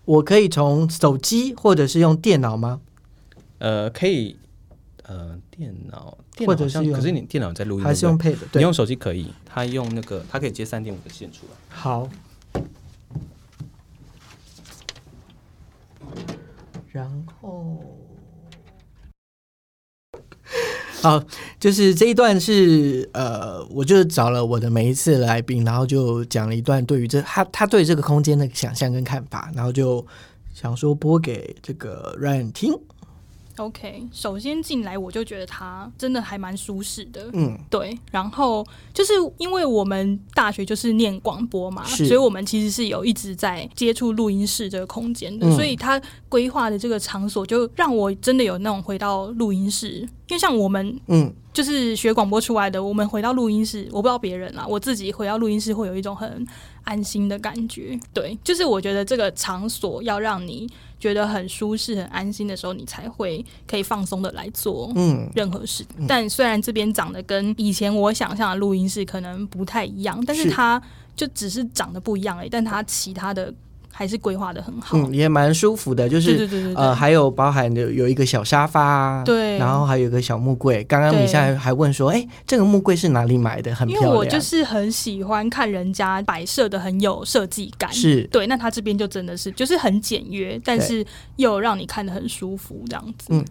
[0.03, 2.81] 我可以从手机或者是用电脑吗？
[3.59, 4.35] 呃，可以。
[5.11, 8.47] 呃，电脑，或者是可是你电脑在录音，还是用配的？
[8.53, 11.57] 你用手机可以，它用那个，它可以接三点五的线出来。
[11.67, 12.09] 好，
[16.93, 17.83] 然后，
[21.03, 21.21] 好，
[21.59, 30.05] 就是这一段是呃，我就找了我的每一次来宾，然后就讲了一段对于这他他对这个空间的想象跟看法，然后就
[30.53, 32.73] 想说播给这个 Ryan 听。
[33.61, 37.97] OK，首先进来我就觉得它真的还蛮舒适的，嗯，对。
[38.11, 51.31] 然后就是因为我们大学就是念广播嘛，所以我们其实是有一直在接触录音室这个空间的，所以它规划的这个场所就让我真的有那种回到录音室，因为像我们，嗯。
[51.53, 56.47] 就是学广播出来的，我们回到录音室，我不知道别人啦，我自己回到录音室会有一种很
[56.85, 57.99] 安心的感觉。
[58.13, 60.65] 对，就是我觉得这个场所要让你
[60.97, 65.85] 觉得很舒适、很安心的时候，你才会可以放松的来做嗯任何事。
[66.07, 70.81] 但虽然这边长得跟以前我想象的录音室可能不太一样，但是它
[71.17, 73.53] 就只是长得不一样而已，但它其他的。
[73.91, 80.83] 还是规划的很好，嗯，也蛮舒服的，就是呃，还有包含的有一个小沙发，对，然后还有一个小木柜。
[80.85, 83.75] 刚刚你现在还问说，哎，这个木柜是哪里买的？
[83.75, 84.09] 很漂亮。
[84.09, 88.47] 因为我就是很喜欢看人家摆设的很有设计感，是对。
[88.47, 93.27] 那他这边就真的是就是很简约，但是又让你看的很舒服，这样子。
[93.29, 93.45] 嗯。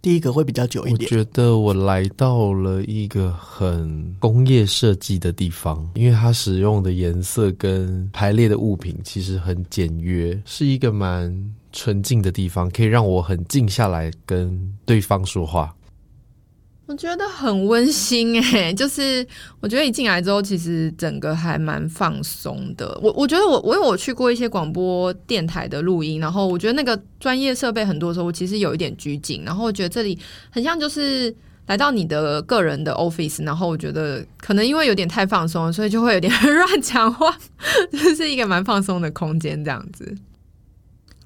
[0.00, 1.08] 第一个会比较久一点。
[1.10, 15.74] 我觉得我来到了一个很工业设计的地方，因为它使用的颜色跟排列的物品其实很简约，是一个蛮纯净的地方，可以让我很静下来跟对方说话。
[16.88, 19.24] 我觉得很温馨诶，就是
[19.60, 22.98] 我觉得一进来之后，其实整个还蛮放松的。
[23.02, 31.32] 我我觉得我我因为我去过一些广播电台的录音，然后我觉得那个专业设备很多时候我其实有一点拘谨，然后我觉得这里很像就是
[31.66, 37.36] 来到你的个人的 office，然后我觉得可能因为有点太放松，所以就会有点 乱讲话，
[37.92, 40.16] 就是一个蛮放松的空间这样子。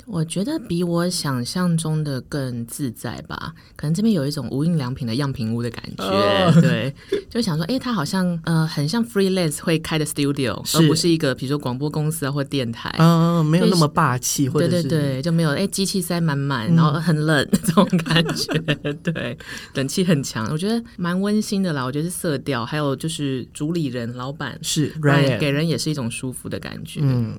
[0.06, 6.94] 我觉得比我想象中的更自在吧，可能这边有一种无印良品的样品屋的感觉，对，
[7.30, 18.52] 就想说，哎，它好像呃，很像 freelance 会开的 studio，而不是一个比如说广播公司啊或电台，嗯，没有那么霸气，或者对对对，就没有哎机器塞满满，然后很冷这种感觉，
[19.02, 19.38] 对，
[19.74, 21.84] 冷气很强，我觉得蛮温馨的啦。
[21.84, 24.92] 我觉得是色调，还有就是主理人老板是，
[25.38, 27.34] 给人也是一种舒服的感觉，嗯。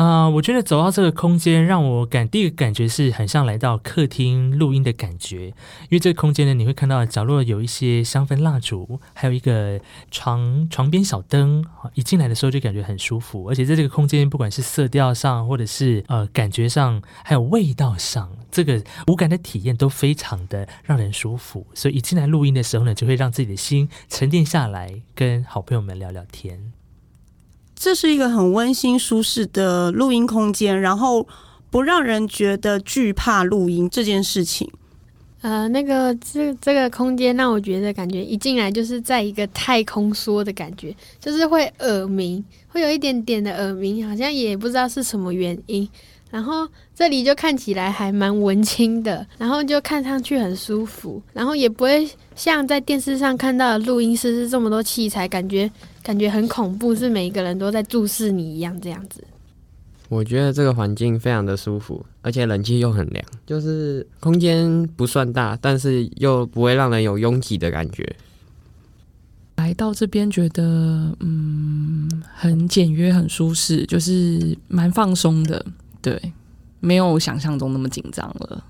[0.00, 9.78] 啊，我觉得走到这个空间，让我感第一个感觉是很像来到客厅录音的感觉，因为这个空间呢，你会看到角落有一些香氛蜡烛，还有一个
[10.10, 26.79] 床床边小灯，一进来的时候就感觉很舒服，而且在这个空间，不管是色调上，或者是呃感觉上，还有味道上，这个无感的体验都非常的让人舒服，所以一进来录音的时候呢，就会让自己的心沉淀下来，跟好朋友们聊聊天。
[27.82, 31.26] 这是一个很温馨舒适的录音空间，然后
[31.70, 34.70] 不让人觉得惧怕录音这件事情。
[35.40, 45.88] 呃，那个这这个空间让我觉得感觉一进来就是在一个太空梭的感觉，就是会耳鸣，会有一点点的耳鸣，好像也不知道是什么原因。
[46.30, 55.70] 然后这里就看起来还蛮文青的，然后就看上去很舒服，然后也不会像在电视上看到的录音室是这么多器材，感觉
[56.02, 59.24] 感觉很恐怖，是每一个人都在注视你一样这样子。
[60.08, 68.16] 我觉得这个环境非常的舒服，而且冷气又很凉，就是空间不算大，但是又不会让人有拥挤的感觉。
[69.56, 75.64] 来到这边觉得嗯很简约，很舒适，就是蛮放松的。
[76.02, 76.32] 对，
[76.80, 78.64] 没有想象中那么紧张了。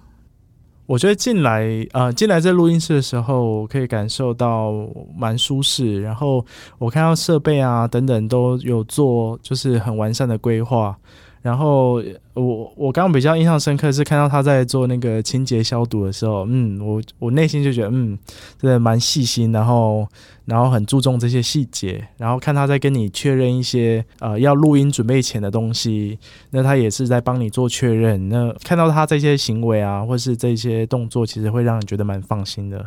[0.86, 4.72] 我觉得进来啊，进来这录音室的时候，可以感受到
[5.16, 6.02] 蛮舒适。
[6.02, 6.44] 然后
[6.78, 10.98] 我看到设备啊等等都有做，就是很完善的规划。
[11.42, 12.02] 然后
[12.34, 18.18] 我我刚刚比较印象深刻是看到他在做那个清洁消毒的时候，嗯，我我内心就觉得嗯，
[18.58, 20.06] 真的蛮细心，然后
[20.44, 26.18] 然后很注重这些细节，然后看他在跟你确认一些呃要录音准备前的东西，
[26.50, 28.28] 那他也是在帮你做确认。
[28.28, 32.86] 那看到他这些行为啊，或是这些动作，其实会让你觉得蛮放心的。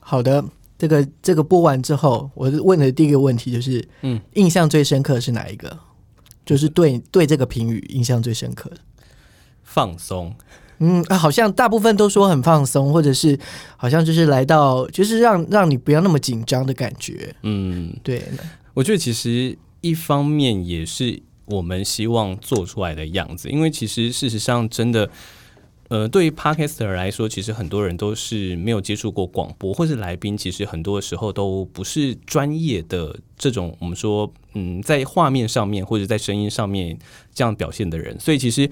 [0.00, 0.44] 好的，
[0.76, 5.78] 这个这个播完之后，我问的第一个问题就是，嗯，印象最深刻是哪一个？
[6.44, 8.76] 就是对对这个评语印象最深刻的，
[9.62, 10.34] 放松。
[10.78, 13.38] 嗯，好像大部分都说很放松，或者是
[13.76, 17.34] 好像就是来到，就是让让你不要那么紧张的感觉。
[17.42, 18.22] 嗯，对。
[18.74, 25.08] 我觉得其实一方面也是我们希望做出来的样子，因为其实事实上真的。
[25.92, 36.98] 呃，对于 podcaster 来说，其实很多人都是没有接触过广播，或是来宾，其实很多时候都不是专业的这种，我们说，嗯，在画面上面或者在声音上面
[37.34, 38.70] 这样表现的人，所以其实，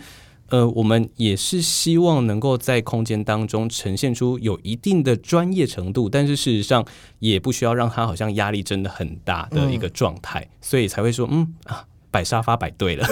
[0.48, 6.82] 呃，我们也是希望能够在空间当中呈现出有一定的专业程度，但是事实上
[7.18, 11.84] 也不需要让他好像压力真的很大的一个状态，所以才会说，嗯啊。
[12.10, 13.06] 摆沙发摆对了，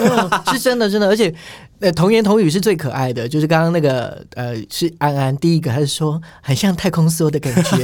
[0.53, 1.33] 是真的真的，而且
[1.81, 7.77] 呃童言童语是最可爱的，就是刚刚那个呃是安安第一个，他是说很像太空梭的感觉。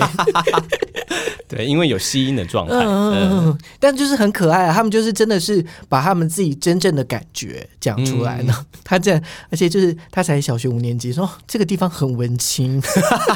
[1.48, 4.74] 对，因为有吸音的状态，嗯，但就是很可爱啊。
[4.74, 8.54] 他们就是真的是把他们自己真正的感觉讲出来呢。
[8.84, 12.82] 他这样，而且就是他才小学五年级，说这个地方很文青，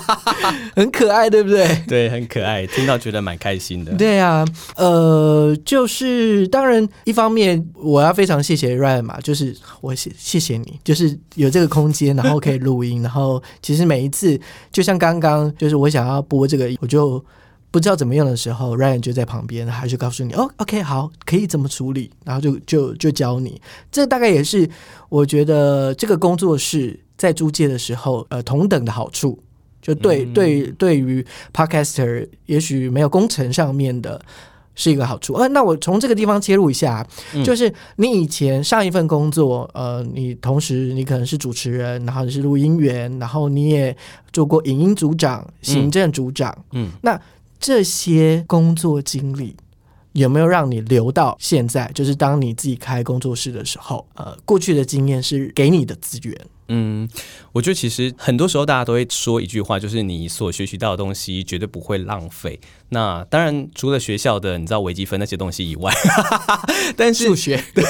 [0.74, 1.84] 很可爱，对不对？
[1.86, 3.92] 对，很可爱，听到觉得蛮开心的。
[3.94, 4.44] 对啊，
[4.76, 14.38] 呃，就是当然，一方面我要非常谢谢 Ryan 嘛，就是我谢谢谢你，就是有这个空间，然后可以录音，然后其实每一次，
[14.72, 17.24] 就像刚刚，就是我想要播这个，我就。
[17.70, 23.60] 不知道怎么用的时候，Ryan 就在旁边，他就告诉你：“哦，OK，好，可以怎么处理。”然后就就就教你。
[23.92, 24.68] 这大概也是
[25.10, 29.38] 我觉得这个工作室在租借的时候，呃，同等的好处。
[29.82, 34.20] 就对对，对于 Podcaster，也许没有工程上面的
[34.74, 35.34] 是一个好处。
[35.34, 37.06] 呃，那我从这个地方切入一下，
[37.44, 43.96] 就是你以前上一份工作，呃，你同时你可能是主持人，然后你是录音员，然后你也
[44.32, 47.18] 做过影音组长、行政组长，嗯，那。
[47.58, 49.56] 这些工作经历
[50.12, 51.90] 有没有让你留到现在？
[51.94, 56.46] 就是当你自己开工作室的时候，呃，过去的经验是给你的资源。
[56.68, 57.08] 嗯，
[57.52, 62.60] 我觉得其实很多时候大家都会说一句话，就是你所学习到的东西绝对不会浪费。
[62.90, 65.92] 那当然，除了学校的你知道微积分那些东西以外，
[66.96, 67.84] 但是数学对，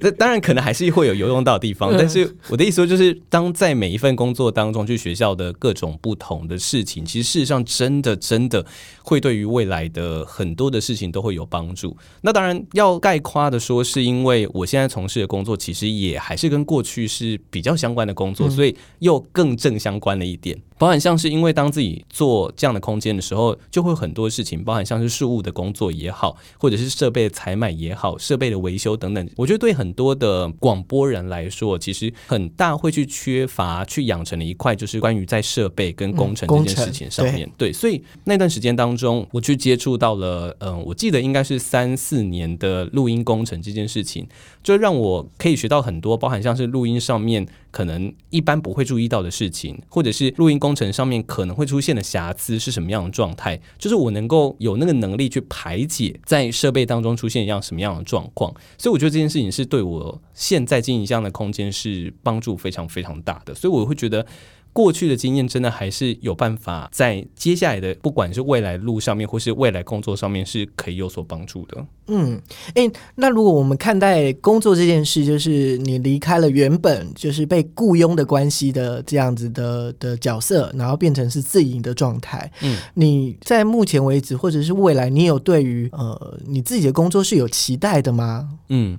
[0.00, 1.94] 那 当然可能还是会有有用到的地方。
[1.96, 8.64] 但是 我的意思说，就是当在每一份工作当中去学校的各种不同的事情，其实事实上真的真的
[9.02, 11.94] 会对于未来的很多的事情都会有帮助。
[12.22, 20.60] 那当然要概括的说，是因为我现在从事的工作其实也还是跟过去是比较相关的工作，所以又更正相关了一点。
[20.80, 29.28] 包含像是因为当自己做这样的空间的时候，就会很多事情，包含像是事务的工作也好，或者是设备的采买也好，设备的维修等等。
[29.36, 37.46] 我觉得对很多的广播人来说，其实很大会去缺乏去养成的一块，就是关于在设备跟工程这件事情上面。
[37.58, 44.26] 对，所以那段时间当中，我去接触到了，嗯，我记得应该是三四年的录音工程这件事情，
[44.62, 50.69] 就让我可以学到很多，包含像是录音上面可能一般不会注意到的事情，或者是录音工。
[50.70, 53.60] 工程上面可能会出现的瑕疵是什么样的状态？
[53.76, 64.24] 就是我能够有那个能力去排解在设备当中出现一样什么样的状况，所以我觉得这件事情是对我现在经营这样的空间是帮助非常非常大的，所以我会觉得。
[64.72, 71.86] 过去的经验真的还是有办法在接下来的不管是未来路上面或是未来工作上面是可以有所帮助的。
[72.08, 72.40] 嗯，
[72.74, 82.50] 哎，那如果我们看待工作这件事，就是你离开了原本就是被雇佣的关系的这样子的的角色，然后变成是自营的状态。
[82.62, 88.48] 嗯，你在目前为止或者是未来，你有对于呃你自己的工作是有期待的吗？
[88.68, 88.98] 嗯。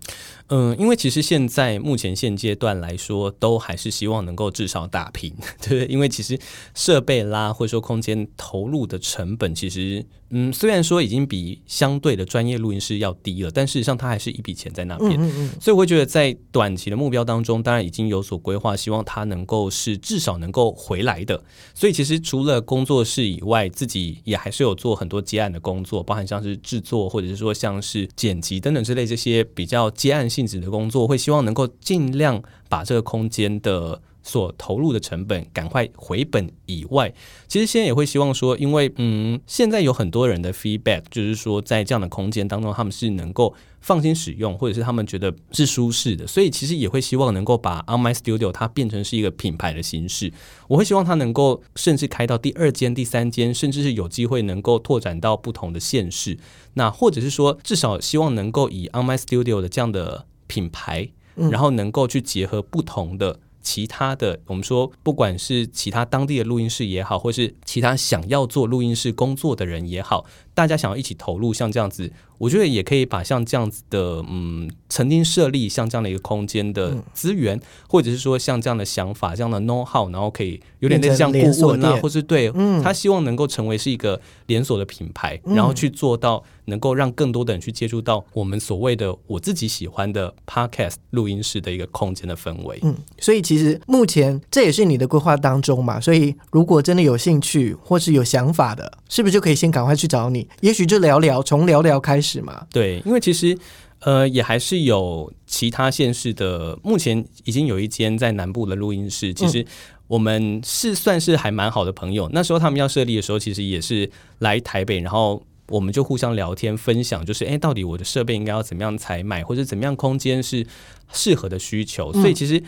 [0.54, 6.38] 嗯，因为其实现在目前现阶段来说，都还是希望能够至少打平，对因为其实
[6.74, 15.12] 设备啦，或者说空间投入的成本，其实嗯，虽然说已经比相对的专业录音师要低了，但事实上它还是一笔钱在那边。
[15.22, 15.50] 嗯嗯。
[15.60, 21.44] 所以我会觉得，在短期的目标当中，当然已经有所规划，希望它能够是至少能够回来的。
[21.76, 30.32] 所以其实除了工作室以外，自己也还是有做很多接案的工作，包含像是制作，或者是说像是剪辑等等之类这些比较接案。
[30.32, 37.14] 性质的工作会希望能够尽量把这个空间的所投入的成本赶快回本以外，
[37.48, 50.32] 其实现在也会希望说，因为嗯，现在有很多人的 feedback，就是说在这样的空间当中，他们是能够放心使用，或者是他们觉得是舒适的，所以其实也会希望能够把 On My Studio 它变成是一个品牌的形式。
[50.68, 56.38] 我会希望它能够甚至开到第二间、第三间，甚至是有机会能够拓展到不同的县市。
[56.76, 72.12] 那或者是说，至少希望能够以 On My Studio 的这样的品牌，然后能够去结合不同的其他的，我们说不管是其他当地的录音室也好，或是其他想要做录音室工作的人也好，大家想要一起投入，像这样子。
[72.42, 81.38] 我觉得也可以把像这样子的，嗯，曾经设立像这样的一个空间的资源，或者是说像这样的想法、这样的 know how，然后可以有点类似像顾
[81.68, 92.80] 问啊，或是对，嗯他希望能够成为是一个连锁的品牌，然后去做到能够让更多的人去接触到我们所谓的我自己喜欢的 podcast 录音室的一个空间的氛围。
[92.82, 100.48] 嗯，所以其实目前这也是你的规划当中嘛，所以如果真的有兴趣或是有想法的，是不是就可以先赶快去找你？
[100.62, 102.31] 也许就聊聊，从聊聊开始。
[102.40, 102.66] 是吗？
[102.72, 103.58] 对，因为其实
[104.00, 109.32] 呃，也还是有其他县市的，目前已经有一间在南部的录音室。
[109.34, 109.64] 其实
[110.08, 112.28] 我们是算是还蛮好的朋友。
[112.34, 114.10] 那时候他们要设立的时候，其实也是
[114.40, 120.66] 来台北，然后我们就互相聊天分享，就是哎，到底我的设备应该要怎么样才买，或者怎么样空间是
[121.14, 122.12] 适合的需求。
[122.12, 122.62] 所以其实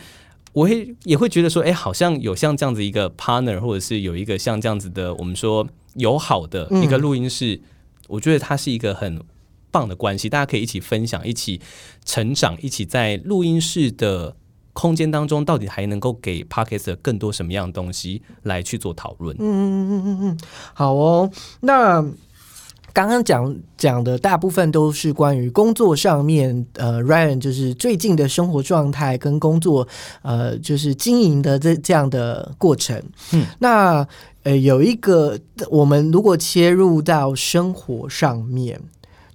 [0.52, 7.60] 我会也会觉得说，哎，好像有像这样子一个 partner，或者是有一个像这样子的，我们说友好的一个录音室，
[8.06, 9.20] 我觉得它是一个很。
[9.74, 11.60] 棒的关系，大家可以一起分享，一起
[12.04, 14.36] 成长，一起在录音室的
[14.72, 19.36] 空间当中，到底还能够给 p a r k e s 更多什么样的东西来去做讨论？
[19.38, 20.38] 嗯嗯嗯嗯嗯，
[20.72, 21.28] 好哦。
[21.60, 22.00] 那
[22.92, 29.86] 刚刚讲讲的大部分都是关于工作上面，呃，Ryan 就是最近的生活状态跟工作，
[30.22, 33.02] 呃，就是经营的这这样的过程。
[33.32, 34.06] 嗯，那
[34.44, 35.38] 呃，有一个
[35.70, 38.80] 我们如果切入到生活上面。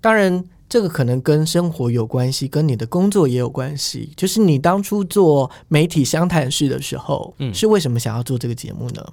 [0.02, 4.12] 当然，这个可能跟生活有关系，跟你的工作也有关系。
[4.16, 9.06] 就是你当初做媒体相谈室的时候，嗯，是为什么想要做这个节目呢？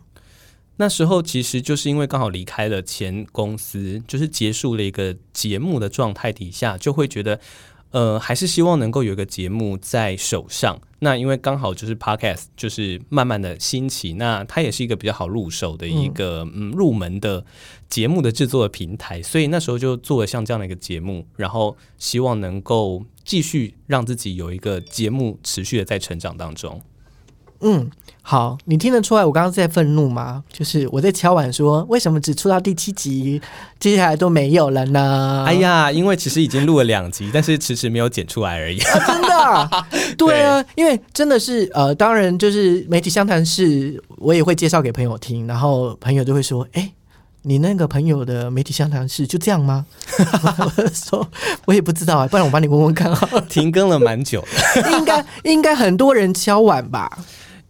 [0.77, 7.41] 那时候其实就是因为刚好离开了前公司，就是结束了一个节目的状态底下，就会觉得。
[7.91, 10.79] 呃，还是希望能够有一个节目在手上。
[10.99, 17.45] 那因为刚好就是 Podcast，就是慢慢的兴起，那它也是一个比较好入手的一个嗯入门的
[17.89, 26.81] 节目的制作的平台，所以那时候就做了像这样的一个节目，然后希望能够继续让自己有一个节目持续的在成长当中。
[27.61, 27.91] 嗯。
[28.29, 30.43] 好，你听得出来我刚刚在愤怒吗？
[30.53, 33.41] 就是我在敲碗说，为什么只出到第七集，
[33.79, 35.45] 接下来都没有了呢？
[35.47, 38.79] 哎呀，因为其实已经录了两集，但是迟迟没有剪出来而已。
[38.79, 39.71] 真的？
[40.19, 46.91] 对啊，因为真的是呃，当然就是媒体相谈室，我也会介绍给朋友听，然后朋友就会说，哎。
[47.49, 49.87] 你那个朋友的媒体相谈室就这样吗？
[50.19, 51.25] 我 说
[51.65, 53.09] 我也不知道啊，不然我帮你问问看。
[53.49, 54.45] 停更了蛮久，
[54.99, 57.09] 应该应该很多人敲碗吧。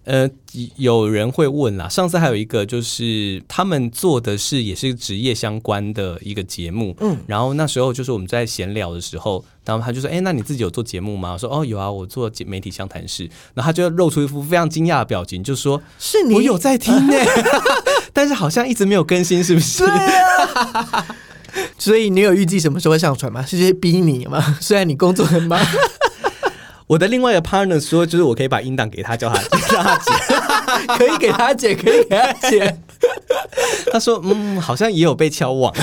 [0.06, 0.28] 呃，
[0.76, 1.88] 有人会问啦。
[1.88, 17.14] 上次还有一个，就是他们做的是也是职业相关的一个节目，嗯，然后那时候就是我们在闲聊的时候，然后他就说：“哎，那你自己有做节目吗？”我说：“哦，有啊，我做媒体相谈室。”然后他就露出一副非常惊讶的表情，就说：“是你我有在听呢，
[18.14, 19.82] 但是好像一直没有更新，是不是？”
[21.78, 23.42] 所以你有预计什么时候会上传吗？
[23.44, 24.40] 是逼你吗？
[24.60, 25.58] 虽然你工作很忙。
[26.86, 30.16] 我的另外一个 partner 说，就是我可以把音档给他，叫他叫他剪，
[30.96, 32.82] 可以给他剪，可以给他剪。
[33.92, 35.74] 他说，嗯，好像也有被敲网。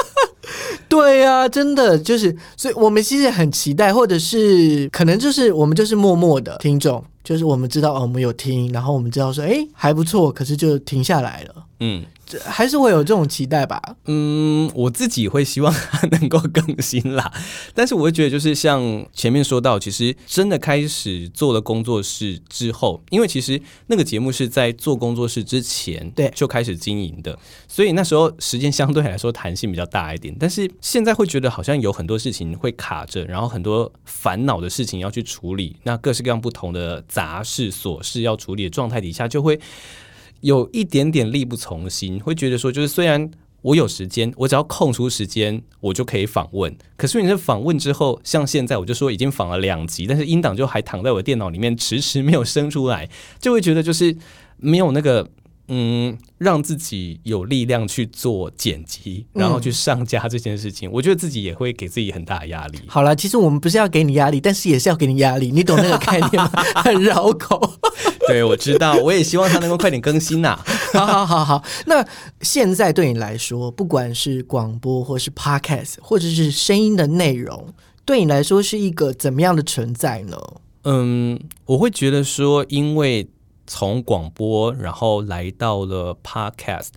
[0.88, 11.54] 对呀，真的就是，所以我们其实很期待，或者是可能就是我们就是默默的听众，就是我们知道哦，我们有听，然后我们知道说，哎，还不错，可是就停下来了。
[11.80, 12.04] 嗯。
[12.40, 13.80] 还是会有这种期待吧。
[14.06, 17.32] 嗯，我自己会希望它能够更新啦。
[17.74, 30.34] 但是我会觉得，就是像前面说到，其实真的开始做了工作室之后，因为其实那个节目是在做工作室之前对就开始经营的，所以那时候时间相对来说弹性比较大一点。
[30.38, 39.58] 但是现在会觉得好像有很多事情会卡着，然后很多烦恼的事情要去处理，那各式各样不同的杂事琐事要处理的状态底下，就会。
[40.42, 43.28] 有一点点力不从心，会觉得说，就是虽然
[43.62, 46.76] 我有时间，我只要空出时间，我就可以访问。
[46.96, 53.08] 可是你这访问之后，像现在我就说已经访了两集，但是音档就还躺在我的电脑里面，迟迟没有生出来，
[53.40, 54.14] 就会觉得就是
[54.58, 55.26] 没有那个。
[55.74, 62.78] 嗯，让自己有力量去做剪辑，然后去上架这件事情，我觉得自己也会给自己很大的压力。
[62.86, 66.50] 好了，其实我们不是要给你压力，但是也是要给你压力，你懂那个概念吗？
[66.84, 67.78] 很绕口。
[68.28, 70.58] 对，我知道，我也希望他能够快点更新呐。
[70.92, 72.06] 好好好好，那
[72.42, 77.72] 现在对你来说，不管是广播，或是 podcast，或者是声音的内容，
[78.04, 80.36] 对你来说是一个怎么样的存在呢？
[80.84, 83.26] 嗯，我会觉得说，因为。
[83.72, 86.88] 从广播，然后来到了 Podcast。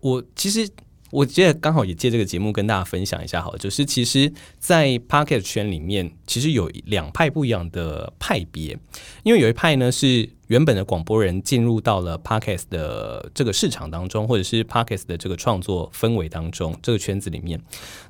[0.00, 0.68] 我其实
[1.12, 8.76] 我觉得刚好也借这个节目跟大家分享一下，好，就是其实，在 Podcast 圈里面，其实有两派不一样的派别。
[9.22, 17.60] 因为有一派呢是原本的广播人进入到了 Podcast 的这个市场当中，或者是 Podcast 的这个创作氛围当中，这个圈子里面。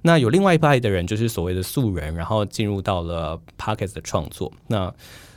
[0.00, 4.50] 那有另外一派的人，就是所谓的素人，然后进入到了 Podcast 的创作。
[4.68, 4.92] 那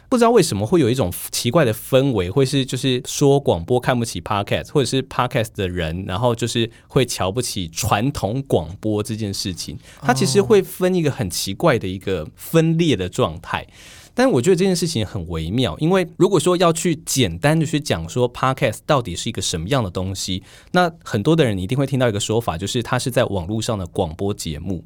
[0.10, 9.78] 不知道为什么会有一种奇怪的氛围，会是就是说广播看不起 podcast，或者是 podcast 的人，然后就是会瞧不起传统广播这件事情。
[10.01, 13.68] 它其实会分一个很奇怪的一个分裂的状态。
[14.16, 24.84] 但我觉得这件事情很微妙，因为如果说要去简单的去讲说 podcast 到底是一个什么样的东西，那很多的人一定会听到一个说法，就是它是在网络上的广播节目。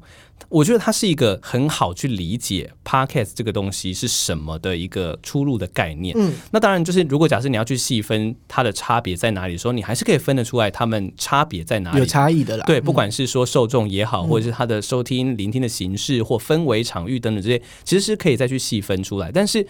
[0.48, 6.14] 我觉得它是一个很好去理解 podcast 这个东西是什么的一个出入的概念。
[6.16, 12.64] 嗯，那当然就是如果假设你要去细分它的差别在哪里的时候，你还是可以分得出来它们差别在哪里，有差异的啦。
[12.66, 19.32] 对，不管是说受众也好，或者是它的收听、聆听的形式或氛围、场域等等这些，其实是可以再去细分出来。
[19.32, 19.66] 但是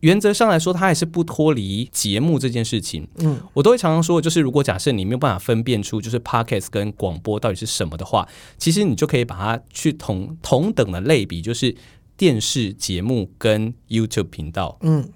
[0.00, 3.06] 原则上来说，它还是不脱离节目这件事情。
[3.18, 8.28] 嗯，我都会常常说，就是如果假设你没有办法分辨出就是 podcast 跟广播到底是什么的话，
[8.58, 11.74] 其实你就可以把它去同同等的类比，就是
[12.16, 15.08] 电视节目跟 YouTube 频道，嗯，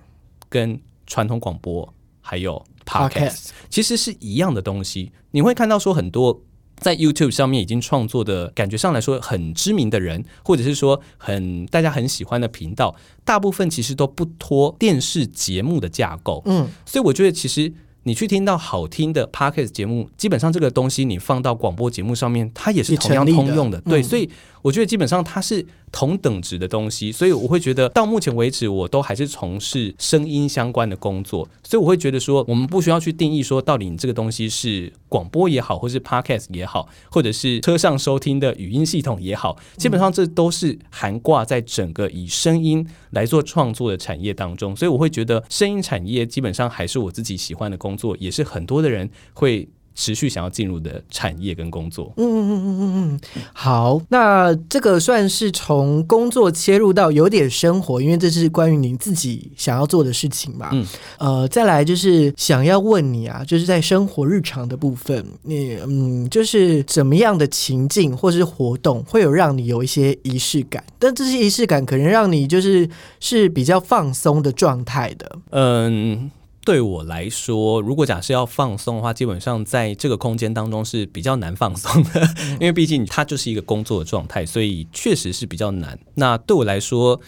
[0.49, 5.13] 跟传统广播还有 podcast，其实是一样的东西。
[5.31, 6.43] 你会看到说很多。
[6.81, 16.43] 在 YouTube 上面已经创作的感觉上来说很知名的人，或者是说很大家很喜欢的频道，大部分其实都不脱电视节目的架构。
[16.47, 17.73] 嗯，所以我觉得其实
[18.05, 23.79] 你去听到好听的 Podcast 节目，基本上这个东西你放到广播节目上面，它也是同样通用的。
[23.83, 24.29] 对，所以
[24.63, 25.67] 我觉得基本上它是。
[25.93, 49.69] 同等值的东西，所以我会觉得到目前为止，我都还是从事声音相关的工作，所以我会觉得说，我们不需要去定义说，到底你这个东西是广播也好，或是 podcast 也好，或者是车上收听的语音系统也好，基本上这都是含挂在整个以声音来做创作的产业当中，所以我会觉得声音产业基本上还是我自己喜欢的工作，也是很多的人会。
[49.95, 52.13] 持续想要进入的产业跟工作。
[52.17, 60.71] 嗯嗯嗯嗯嗯嗯，好，那这个算是从工作切入到有点生活，因为这是关于您自己想要做的事情嘛。
[60.73, 60.87] 嗯，
[61.19, 70.83] 呃，再来就是想要问你啊，就是在生活日常的部分，你嗯，就是怎么样的情境或是活动会有让你有一些仪式感？
[70.99, 72.89] 但这些仪式感可能让你就是
[73.21, 75.39] 是比较放松的状态的。
[75.51, 76.31] 嗯。
[76.71, 82.23] 对我来说，如果假设要放松的话，基本上在这个空间当中是比较难放松的，
[82.61, 85.99] 因为毕竟它就是一个工作的状态，所以确实是比较难。
[86.15, 87.21] 那对我来说，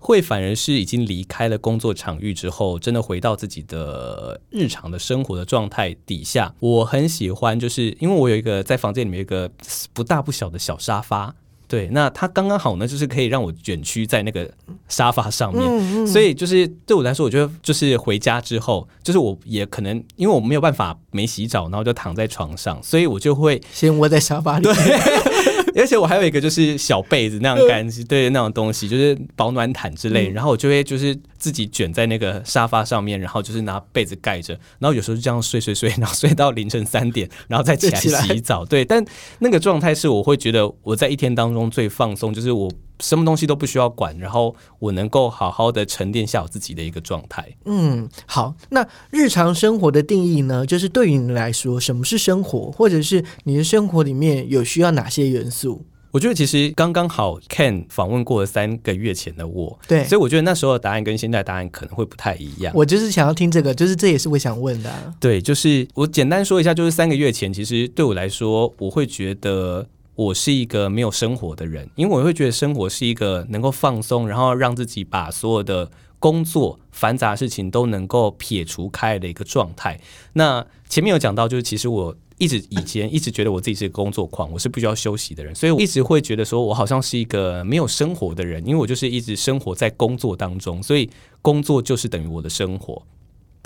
[0.00, 9.48] 会反而是已经离开了工作场域之后，真的回到自己的日常的生活的状态底下，我很喜欢，就是因为我有一个在房间里面一个
[9.92, 11.36] 不大不小的小沙发。
[11.68, 14.50] 对，那它刚刚好呢，就是可以让我卷曲在那个
[14.88, 24.64] 沙发上面，所以就是对我来说，我觉得就是回家之后，就是我也可能因为我没有办法没洗澡，然后就躺在床上，所以我就会先窝在沙发里。
[24.64, 24.74] 对，
[25.82, 38.64] 而且我还有一个就是小被子那样干， 对那种东西，就是保暖毯之类，然后我就会就是自己卷在那个沙发上面，然后就是拿被子盖着，然后有时候就这样睡睡睡，然后睡到凌晨三点， 然后再起来洗澡。
[38.64, 39.04] 对，但
[39.40, 41.58] 那个状态是我会觉得我在一天当中。
[41.58, 42.70] 中最放松就是我
[43.00, 47.56] 什么东西都不需要管，然后我能够好好的沉淀下我自己的一个状态。
[47.64, 50.66] 嗯，好，那日常生活的定义呢？
[50.66, 55.84] 就是对于你来说，什么是生活，或者是你的生活里面有需要哪些元素？
[56.10, 62.72] 我觉得其实刚刚好，Ken 访问过了三个月前的我，对，所以我觉得那时候的答案跟现在答案可能会不太一样。
[62.74, 64.90] 我就是想要听这个，就是这也是我想问的。
[65.20, 69.86] 对，就是我简单说一下，就是三个月前，其实对我来说，我会觉得。
[70.18, 75.88] 我是一个没有生活的人，因为我会觉得生活是一个能够放松，然后让自己把所有的
[76.18, 80.00] 工作繁杂事情都能够撇除开的一个状态。
[80.32, 91.08] 那前面有讲到，就是其实我一直以前一直觉得我自己是个工作狂，我是不需要休息的人，所以我一直会觉得说我好像是一个没有生活的人，因为我就是一直生活在工作当中，所以
[91.40, 93.00] 工作就是等于我的生活。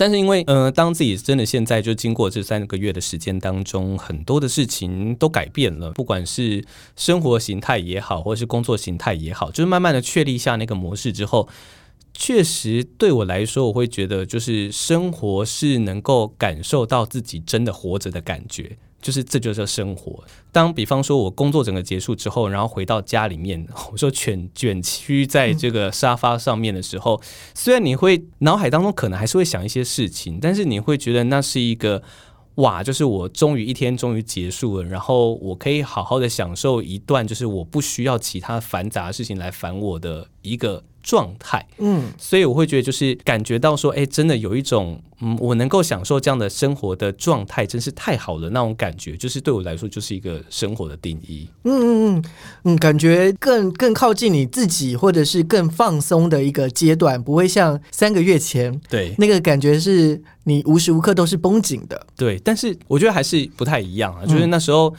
[0.03, 6.61] 但是因为，呃，当自己真的现在就经过这三个月的时间当中，很多的事情都改变了，不管是
[6.97, 11.47] 生活形态也好，或是工作形态也好，就是慢慢的确立下那个模式之后，
[12.13, 18.75] 确实对我来说，我会觉得就是生活是能够感受到自己真的活着的感觉。
[19.03, 20.23] 就是这就是生活。
[20.51, 27.21] 当比方说我工作整个结束之后，然后回到家里面， 我说卷卷曲在这个沙发上面的时候，
[27.53, 32.01] 虽然你会脑海当中可能还是会想一些事情，但是你会觉得那是一个
[32.55, 40.83] 哇，就是我终于一天终于结束了，然后我可以好好的享受一段，就是我不需要其他繁杂的事情来烦我的一个。
[41.03, 51.47] 状态，嗯，所以我会觉得就是感觉到说，哎，真的有一种，嗯，我能够享受这样的生活的状态，真是太好了那种感觉，就是对我来说就是一个生活的定义。
[51.65, 52.23] 嗯嗯嗯
[52.63, 62.07] 嗯，感觉更更靠近你自己，或者是更放松的一个阶段，不会像三个月前，对那个感觉是你无时无刻都是绷紧的。
[62.15, 64.93] 对，但是我觉得还是不太一样啊，就是那时候。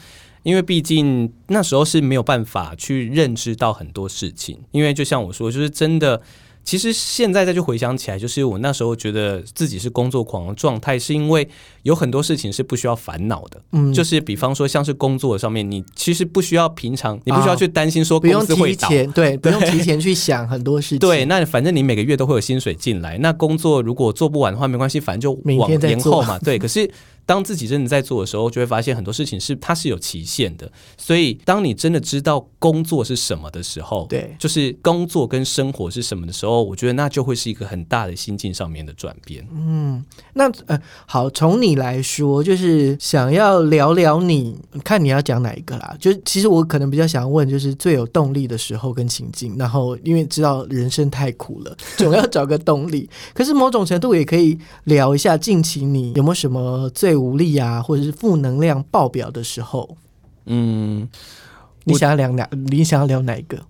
[0.45, 6.21] 因为毕竟那时候是没有办法去认知到很多事情，因为就像我说，就是真的。
[6.63, 11.47] 其实现在再去回想起来，就是我那时候觉得自己是工作狂的状态，是因为
[11.83, 13.61] 有很多事情是不需要烦恼的。
[13.73, 20.99] 嗯，就是比方说像是工作上面，你其实不需要平常，你不需要去担心说公司会倒，对， 不用提前去想很多事 情。
[20.99, 26.39] 对，那反正你每个月都会有薪水进来，那工作如果做不完的话，没关系，反正就往延后嘛。
[26.39, 26.89] 对，可是。
[27.25, 30.71] 当自己真的在做的时候，就会发现很多事情是它是有期限的。
[30.95, 39.43] 所以，当你真的知道工作是什么的时候，对，就是工作跟生活是什么的时候，我觉得那就会是一个很大的心境上面的转变。
[39.51, 45.97] 嗯，那呃，好，从你来说，就是想要聊聊你，看你要讲哪一个啦？
[45.99, 53.09] 就其实我可能比较想要问，就是最有动力的时候跟情境，然后因为知道人生太苦了， 总要找个动力。
[53.33, 57.14] 可是某种程度也可以聊一下近期你有没有什么最。
[57.15, 59.97] 无力啊，或者是负能量爆表的时候，
[60.45, 61.07] 嗯，
[61.85, 62.49] 你想要聊哪？
[62.69, 63.65] 你想要聊哪一个？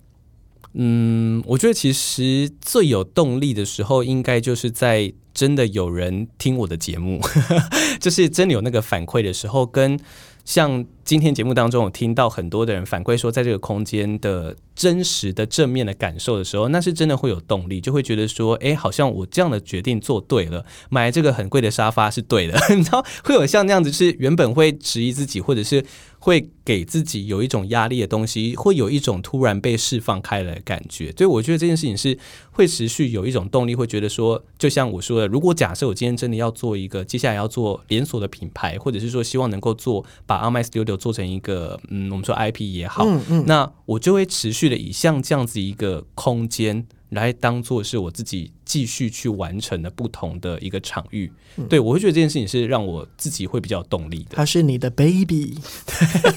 [0.78, 7.20] 嗯，我觉得其实最有动力的时候，应该就是在真的有人听我的节目，
[7.98, 9.98] 就是真的有那个反馈的时候，跟
[10.46, 25.84] 像今天节目当中，我听到很多的人反馈说，在这个空间的真实的正面的感受的时候，那是真的会有动力，就会觉得说，哎，好像我这样的决定做对了，买这个很贵的沙发是对的， 你知道，会有像那样子，是原本会质疑自己，或者是。
[26.26, 31.12] 会给自己有一种压力的东西，会有一种突然被释放开了的感觉。
[31.12, 32.18] 所以我觉得这件事情是
[32.50, 46.88] 会持续有一种动力，会觉得说，就像我说的，如果假设我今天真的要做一个，接下来要做连锁的品牌，或者是说希望能够做把 On My Studio 做成一个，嗯，我们说 IP 也好，嗯嗯，那我就会持续的以像这样子一个空间。
[47.10, 51.32] 来当做是我自己继续去完成的不同的一个场域，
[51.68, 54.30] 对我会觉得这件事情是让我自己会比较有动力的。
[54.32, 55.56] 他是你的 baby，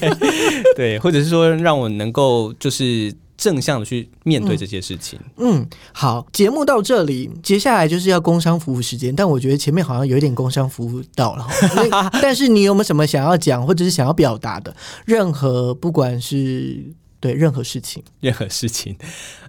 [0.76, 5.18] 对，或者是说让我能够就是正向的去面对这些事情。
[5.38, 11.44] 嗯，好，节目到这里，接下来就是要工商服务时间，但我觉得前面好像有一点工商服务到了，
[12.22, 14.72] 但是你有没有什么想要讲或者是想要表达的？
[15.04, 18.96] 任何不管是对任何事情， 任何事情，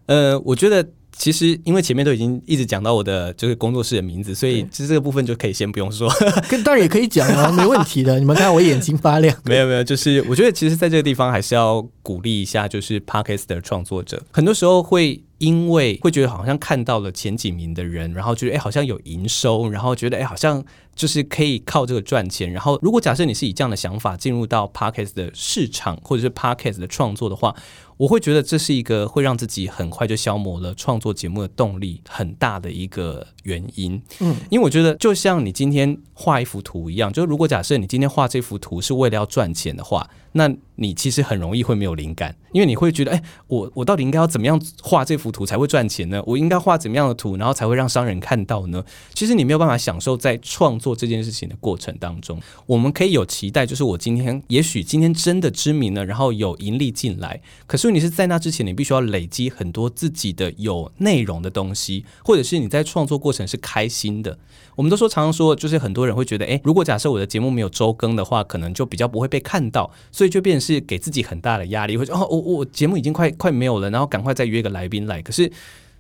[0.08, 0.90] 呃，我觉得。
[1.18, 6.10] 其实，因为前面都已经一直讲到我的就是工作室的名字，所以其实这个部分就可以先不用说。
[6.50, 8.18] 跟当然也可以讲啊，没问题的。
[8.18, 9.36] 你们看我眼睛发亮。
[9.46, 20.64] 没有没有，就是我觉得其实在这个地方还是要鼓励一下，就是 Podcast 的创作者，很多时候会因为会觉得好像看到了前几名的人，然后觉得哎好像有营收，然后觉得哎好像
[20.96, 22.52] 就是可以靠这个赚钱。
[22.52, 27.56] 然后如果假设你是以这样的想法进入到 Podcast 的市场或者是 Podcast 的创作的话。
[28.02, 34.02] 我会觉得这是一个会让自己很快就消磨了创作节目的动力很大的一个原因。
[34.22, 40.10] 嗯，因为我觉得就像你今天画一幅图一样，就如果假设你今天画这幅图是为了要赚钱的话。
[40.34, 46.24] 那你其实很容易会没有灵感，因为你会觉得，哎，我我到底应该要怎么样画这幅图才会赚钱呢？
[46.26, 48.84] 我应该画怎么样的图，然后才会让商人看到呢？
[49.14, 52.40] 其实你没有办法享受在创作这件事情的过程当中。
[52.66, 57.42] 我们可以有期待，就是我今天也许今天真的知名了，然后有盈利进来。
[57.68, 64.40] 可是你是在那之前，你必须要累积很多自己的有内容的东西，或者是你在创作过程是开心的。
[64.78, 69.92] 我们都说常常说，就是很多人会觉得，哎，如果假设我的节目没有周更的话，可能就比较不会被看到。
[70.22, 75.20] 所以就变成是给自己很大的压力，会说哦，我我节目已经快快没有了，然后赶快再约个来宾来。
[75.20, 75.52] 可是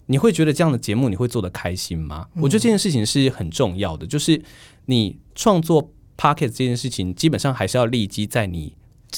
[0.05, 2.28] 你会觉得这样的节目你会做的开心吗？
[2.36, 4.39] 我觉得这件事情是很重要的，就是
[4.86, 5.82] 你创作
[6.17, 8.76] p o c k e t 这件事情，基本上还是要立即在你。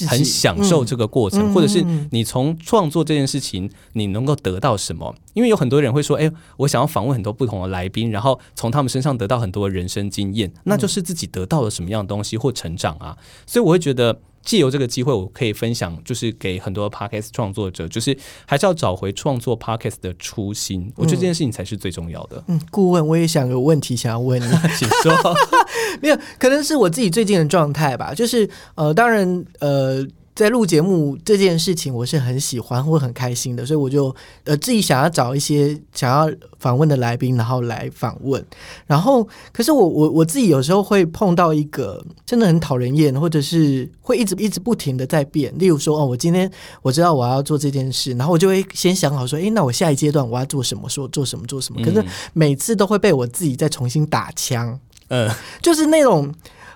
[0.08, 5.14] 很享受这个过程，或者是你从创作这件事情，你能够得到什么？
[5.34, 14.20] 因为有很多人会说：“哎，我想要访问很多不同的来宾，然后从他们身上得到很多人生经验，那就是自己得到了什么样的东西或成长啊。”所以我会觉得。
[14.44, 18.16] 借由这个机会，我可以分享，就是给很多 podcast 创作者，就是
[18.46, 20.92] 还是要找回创作 podcast 的初心。
[20.96, 22.42] 我觉得这件事情才是最重要的。
[22.48, 24.46] 嗯，顾问，我也想有问题想要问你，
[24.78, 25.12] 请说。
[26.02, 28.12] 没有，可能是我自己最近的状态吧。
[28.12, 30.06] 就是呃，当然呃。
[30.34, 36.28] 在录节目这件事情，我是很喜欢或很开心的，所以我就呃自己想要找一些想要
[36.58, 38.44] 访问的来宾，然后来访问。
[38.84, 45.56] 然后，可是我我我自己有时候会碰到一个真的很讨人厌，或者是会一直一直不停的在变。
[45.56, 46.50] 例如说，哦，我今天
[46.82, 50.88] 我知道我要做这件事，然后我就会先想好说，诶，那我下一阶段我要做什么？
[50.88, 51.80] 说做什么做什么？
[51.84, 54.80] 可是每次都会被我自己再重新打枪。
[55.10, 55.30] 嗯，
[55.62, 56.34] 就是那种。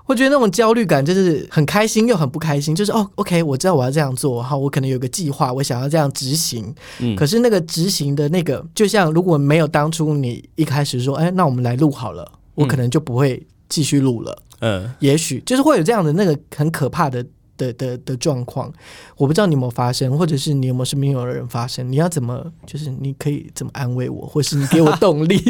[0.09, 6.75] 我觉得那种焦虑感就是很开心又很不开心，就是哦，OK，我知道我要这样做，好，我可能有个计划，我想要这样执行。
[6.99, 14.43] 嗯，可是那个执行的那个，就像如果没有当初你一开始说，哎，那我们来录好了，我可能就不会继续录了。
[14.61, 17.25] 嗯，也许就是会有这样的那个很可怕的
[17.59, 18.73] 的的的状况。
[19.19, 21.93] 我不知道你有没有发生，或者是你有没有身边有人发生？
[21.93, 25.37] 你要怎么，就是你可以怎么安慰我，或是你给我动力？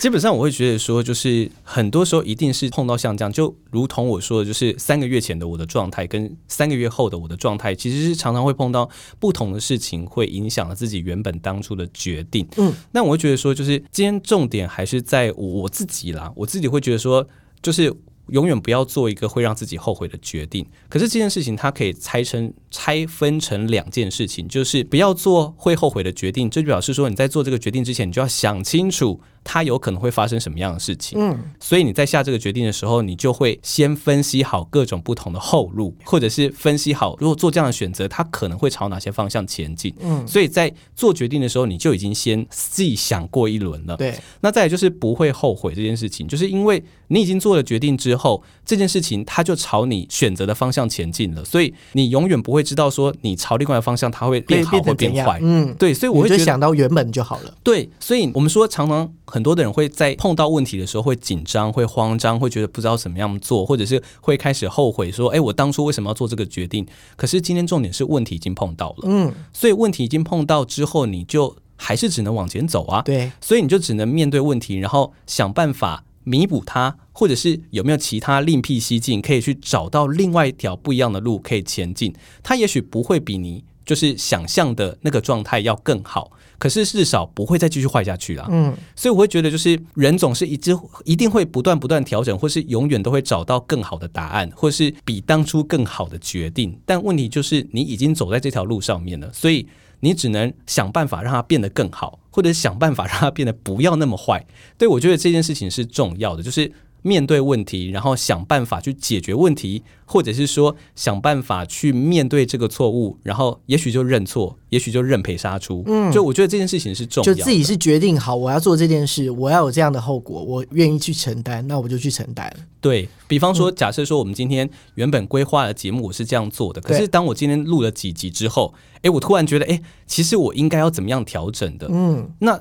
[0.00, 8.88] 基本上我会觉得说，就是很多时候一定是碰到像这样，就如同我说的，就是三个月前的我的状态跟三个月后的我的状态，其实是常常会碰到
[9.18, 12.46] 不同的事情，会影响了自己原本当初的决定。
[12.58, 17.26] 嗯，那我会觉得说，就是今天重点还是在我自己啦，我自己会觉得说，
[17.62, 17.94] 就是。
[18.28, 20.66] 永远不要做一个会让自己后悔的决定。
[20.88, 26.48] 可是这件事情，它可以拆成、拆分成两件事情，就是不要做会后悔的决定。
[26.48, 29.20] 这就表示说，你在做这个决定之前，你就要想清楚。
[29.44, 31.18] 它有可能会发生什么样的事情？
[31.20, 39.94] 嗯，所以你在下这个决定的时候，你就会先分析好各种不同的后路，或者是分析好如果做这样的选择，它可能会朝哪些方向前进。
[40.00, 43.96] 嗯，所以在做决定的时候，你就已经先自己想过一轮了。
[43.98, 55.38] 对，那再来就是不会后悔这件事情，就是因为你已经做了决定之后，这件事情它就朝你选择的方向前进了，所以你永远不会知道说你朝另外的方向它会变好或变坏。
[55.42, 57.54] 嗯，对，所以我会觉得想到原本就好了。
[57.62, 59.12] 对，所以我们说常常。
[59.34, 66.86] 很多的人会在碰到问题的时候会紧张、会慌张、会觉得不知道怎么样做，或者是会开始后悔说：“哎，我当初为什么要做这个决定？”
[67.18, 73.02] 可是今天重点是问题已经碰到了，嗯，所以问题已经碰到之后，你就还是只能往前走啊。
[73.02, 82.14] 对，所以你就只能面对问题，然后想办法弥补它，或者是有没有其他另辟蹊径，可以去找到另外一条不一样的路可以前进。
[82.44, 86.30] 它也许不会比你就是想象的那个状态要更好。
[86.56, 88.46] 可是至少不会再继续坏下去了。
[88.48, 90.74] 嗯，所以我会觉得，就是人总是一直
[91.04, 96.78] 一定会不断不断调整，或是永远都会找到更好的答案，或是比当初更好的决定。
[96.86, 99.66] 但问题就是，你已经走在这条路上面了，所以
[100.00, 104.46] 你只能想办法让它变得更好，或者想办法让它变得不要那么坏。
[104.78, 106.72] 对我觉得这件事情是重要的，就是。
[107.06, 115.84] 面对问题，然后想办法去解决问题，或者是说想办法去面对这个错误，然后也许就认错，也许就认赔杀出。
[115.86, 122.50] 嗯，就我觉得这件事情是重要，就自己是决定好我要做这件事，我要有这样的后果，我愿意去承担，那我就去承担。
[122.80, 131.86] 对比方说，假设说我们今天原本规划的节目我是这样做的，可是当我今天录了几集之后，哎，我突然觉得，哎，其实我应该要怎么样调整的？
[131.90, 132.58] 嗯，那。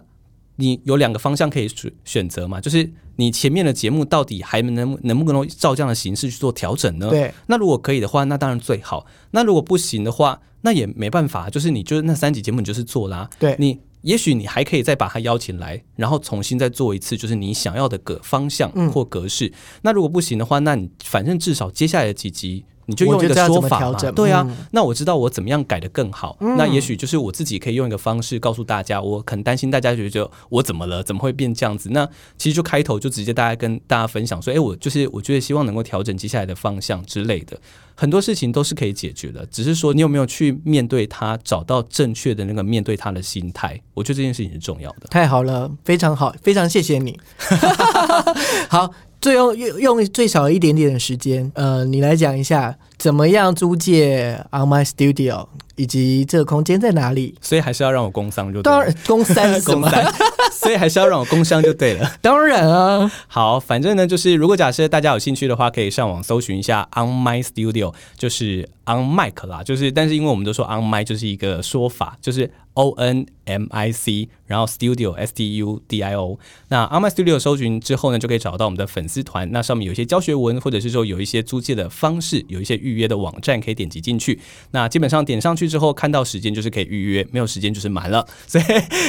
[0.56, 2.62] 你有两个方向可以选选择嘛？
[2.62, 7.10] 就是你前面的节目到底还能能不能照这样的形式去做调整呢？
[7.10, 7.34] 对。
[7.48, 9.06] 那如果可以的话，那当然最好。
[9.32, 11.50] 那如果不行的话，那也没办法。
[11.50, 13.30] 就是你就是那三集节目，你就是做啦。
[13.38, 13.56] 对。
[13.60, 19.54] 你也许你还可以再把他邀请来，然后重新再做一次，就是你想要的个方向或格式。
[19.82, 22.66] 那如果不行的话，那你反正至少接下来的几集。
[22.86, 26.38] 你就用一个说法嘛，对啊，那我知道我怎么样改的更好。
[26.40, 31.90] 那也许就是我自己可以用一个方式告诉大家，我很担心大家觉得我怎么了，怎么会变这样子？
[31.92, 32.08] 那
[32.38, 37.58] 其实就开头就直接大家跟大家分享说，哎，我就是我觉得希望能够调整接下来的方向之类的，
[37.96, 43.80] 很多事情都是可以解决的，只是说你有没有去面对它，找到正确的那个面对它的心态。
[43.94, 45.08] 我觉得这件事情是重要的。
[45.10, 47.20] 太好了，非常好，非常谢谢你。
[48.70, 48.92] 好。
[49.24, 55.48] 最用用用最少一点点的时间，呃，你来讲一下怎么样租借 On My Studio，
[55.78, 57.34] 以及这个空间在哪里？
[57.40, 60.06] 所以还是要让我工商就当然工三工三，
[60.52, 62.12] 所以还是要让我工商就对了。
[62.22, 74.30] 当然啊，好，反正呢，就是如果假设大家有兴趣的话，可以上网搜寻一下 On My Studio，就是 On Mic 啦，就是但是因为我们都说 On My 就是一个说法，就是 O N M I C。
[74.46, 79.50] 然后 Studio S T U D I O，那 On My Studio 搜寻之后呢，就可以找到我们的粉丝团。
[79.52, 84.40] 那上面有一些教学文，或者是说有一些租借的方式，有一些预约的网站可以点击进去。
[84.70, 88.28] 那基本上点上去之后，看到时间就是可以预约，没有时间就是满了。
[88.46, 88.64] 所以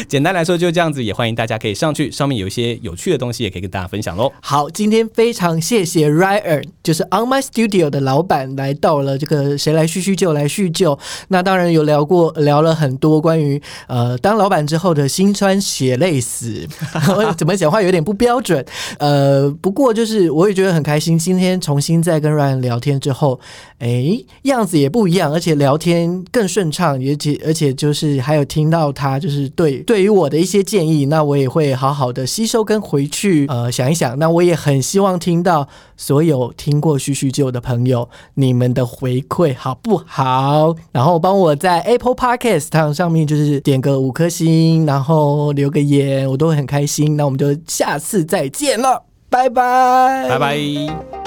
[0.08, 4.32] 简单来说就这样子，也欢迎大家可以上去，上面有一些有趣的东西也可以跟大家分享喽。
[4.40, 10.98] 好，今天非常谢谢 Ryan，就是 On My Studio 的老板来到了这个谁来叙叙旧来叙旧。
[11.28, 13.53] 那当然有聊过聊了很多关于
[13.88, 16.04] 呃当老板之后的辛酸血泪。
[16.04, 16.68] 累死，
[17.38, 18.62] 怎么讲话有点不标准。
[18.98, 23.40] 呃，不过就是我也觉得很开心，今天重新再跟 Ryan 聊天之后，
[23.78, 34.18] 哎，样子也不一样，而且聊天更顺畅，而且而且就是还有听到他就是对对于我的一些建议，那我也会好好的吸收跟回去呃想一想。
[34.18, 40.76] 那我也很希望听到所有听过叙叙旧的朋友你们的回馈好不好？
[40.92, 46.28] 然后帮我在 Apple Podcast 上面就是点个五颗星，然后留个言。
[46.28, 51.23] 我都会很开心，那我们就下次再见了，拜拜，拜拜。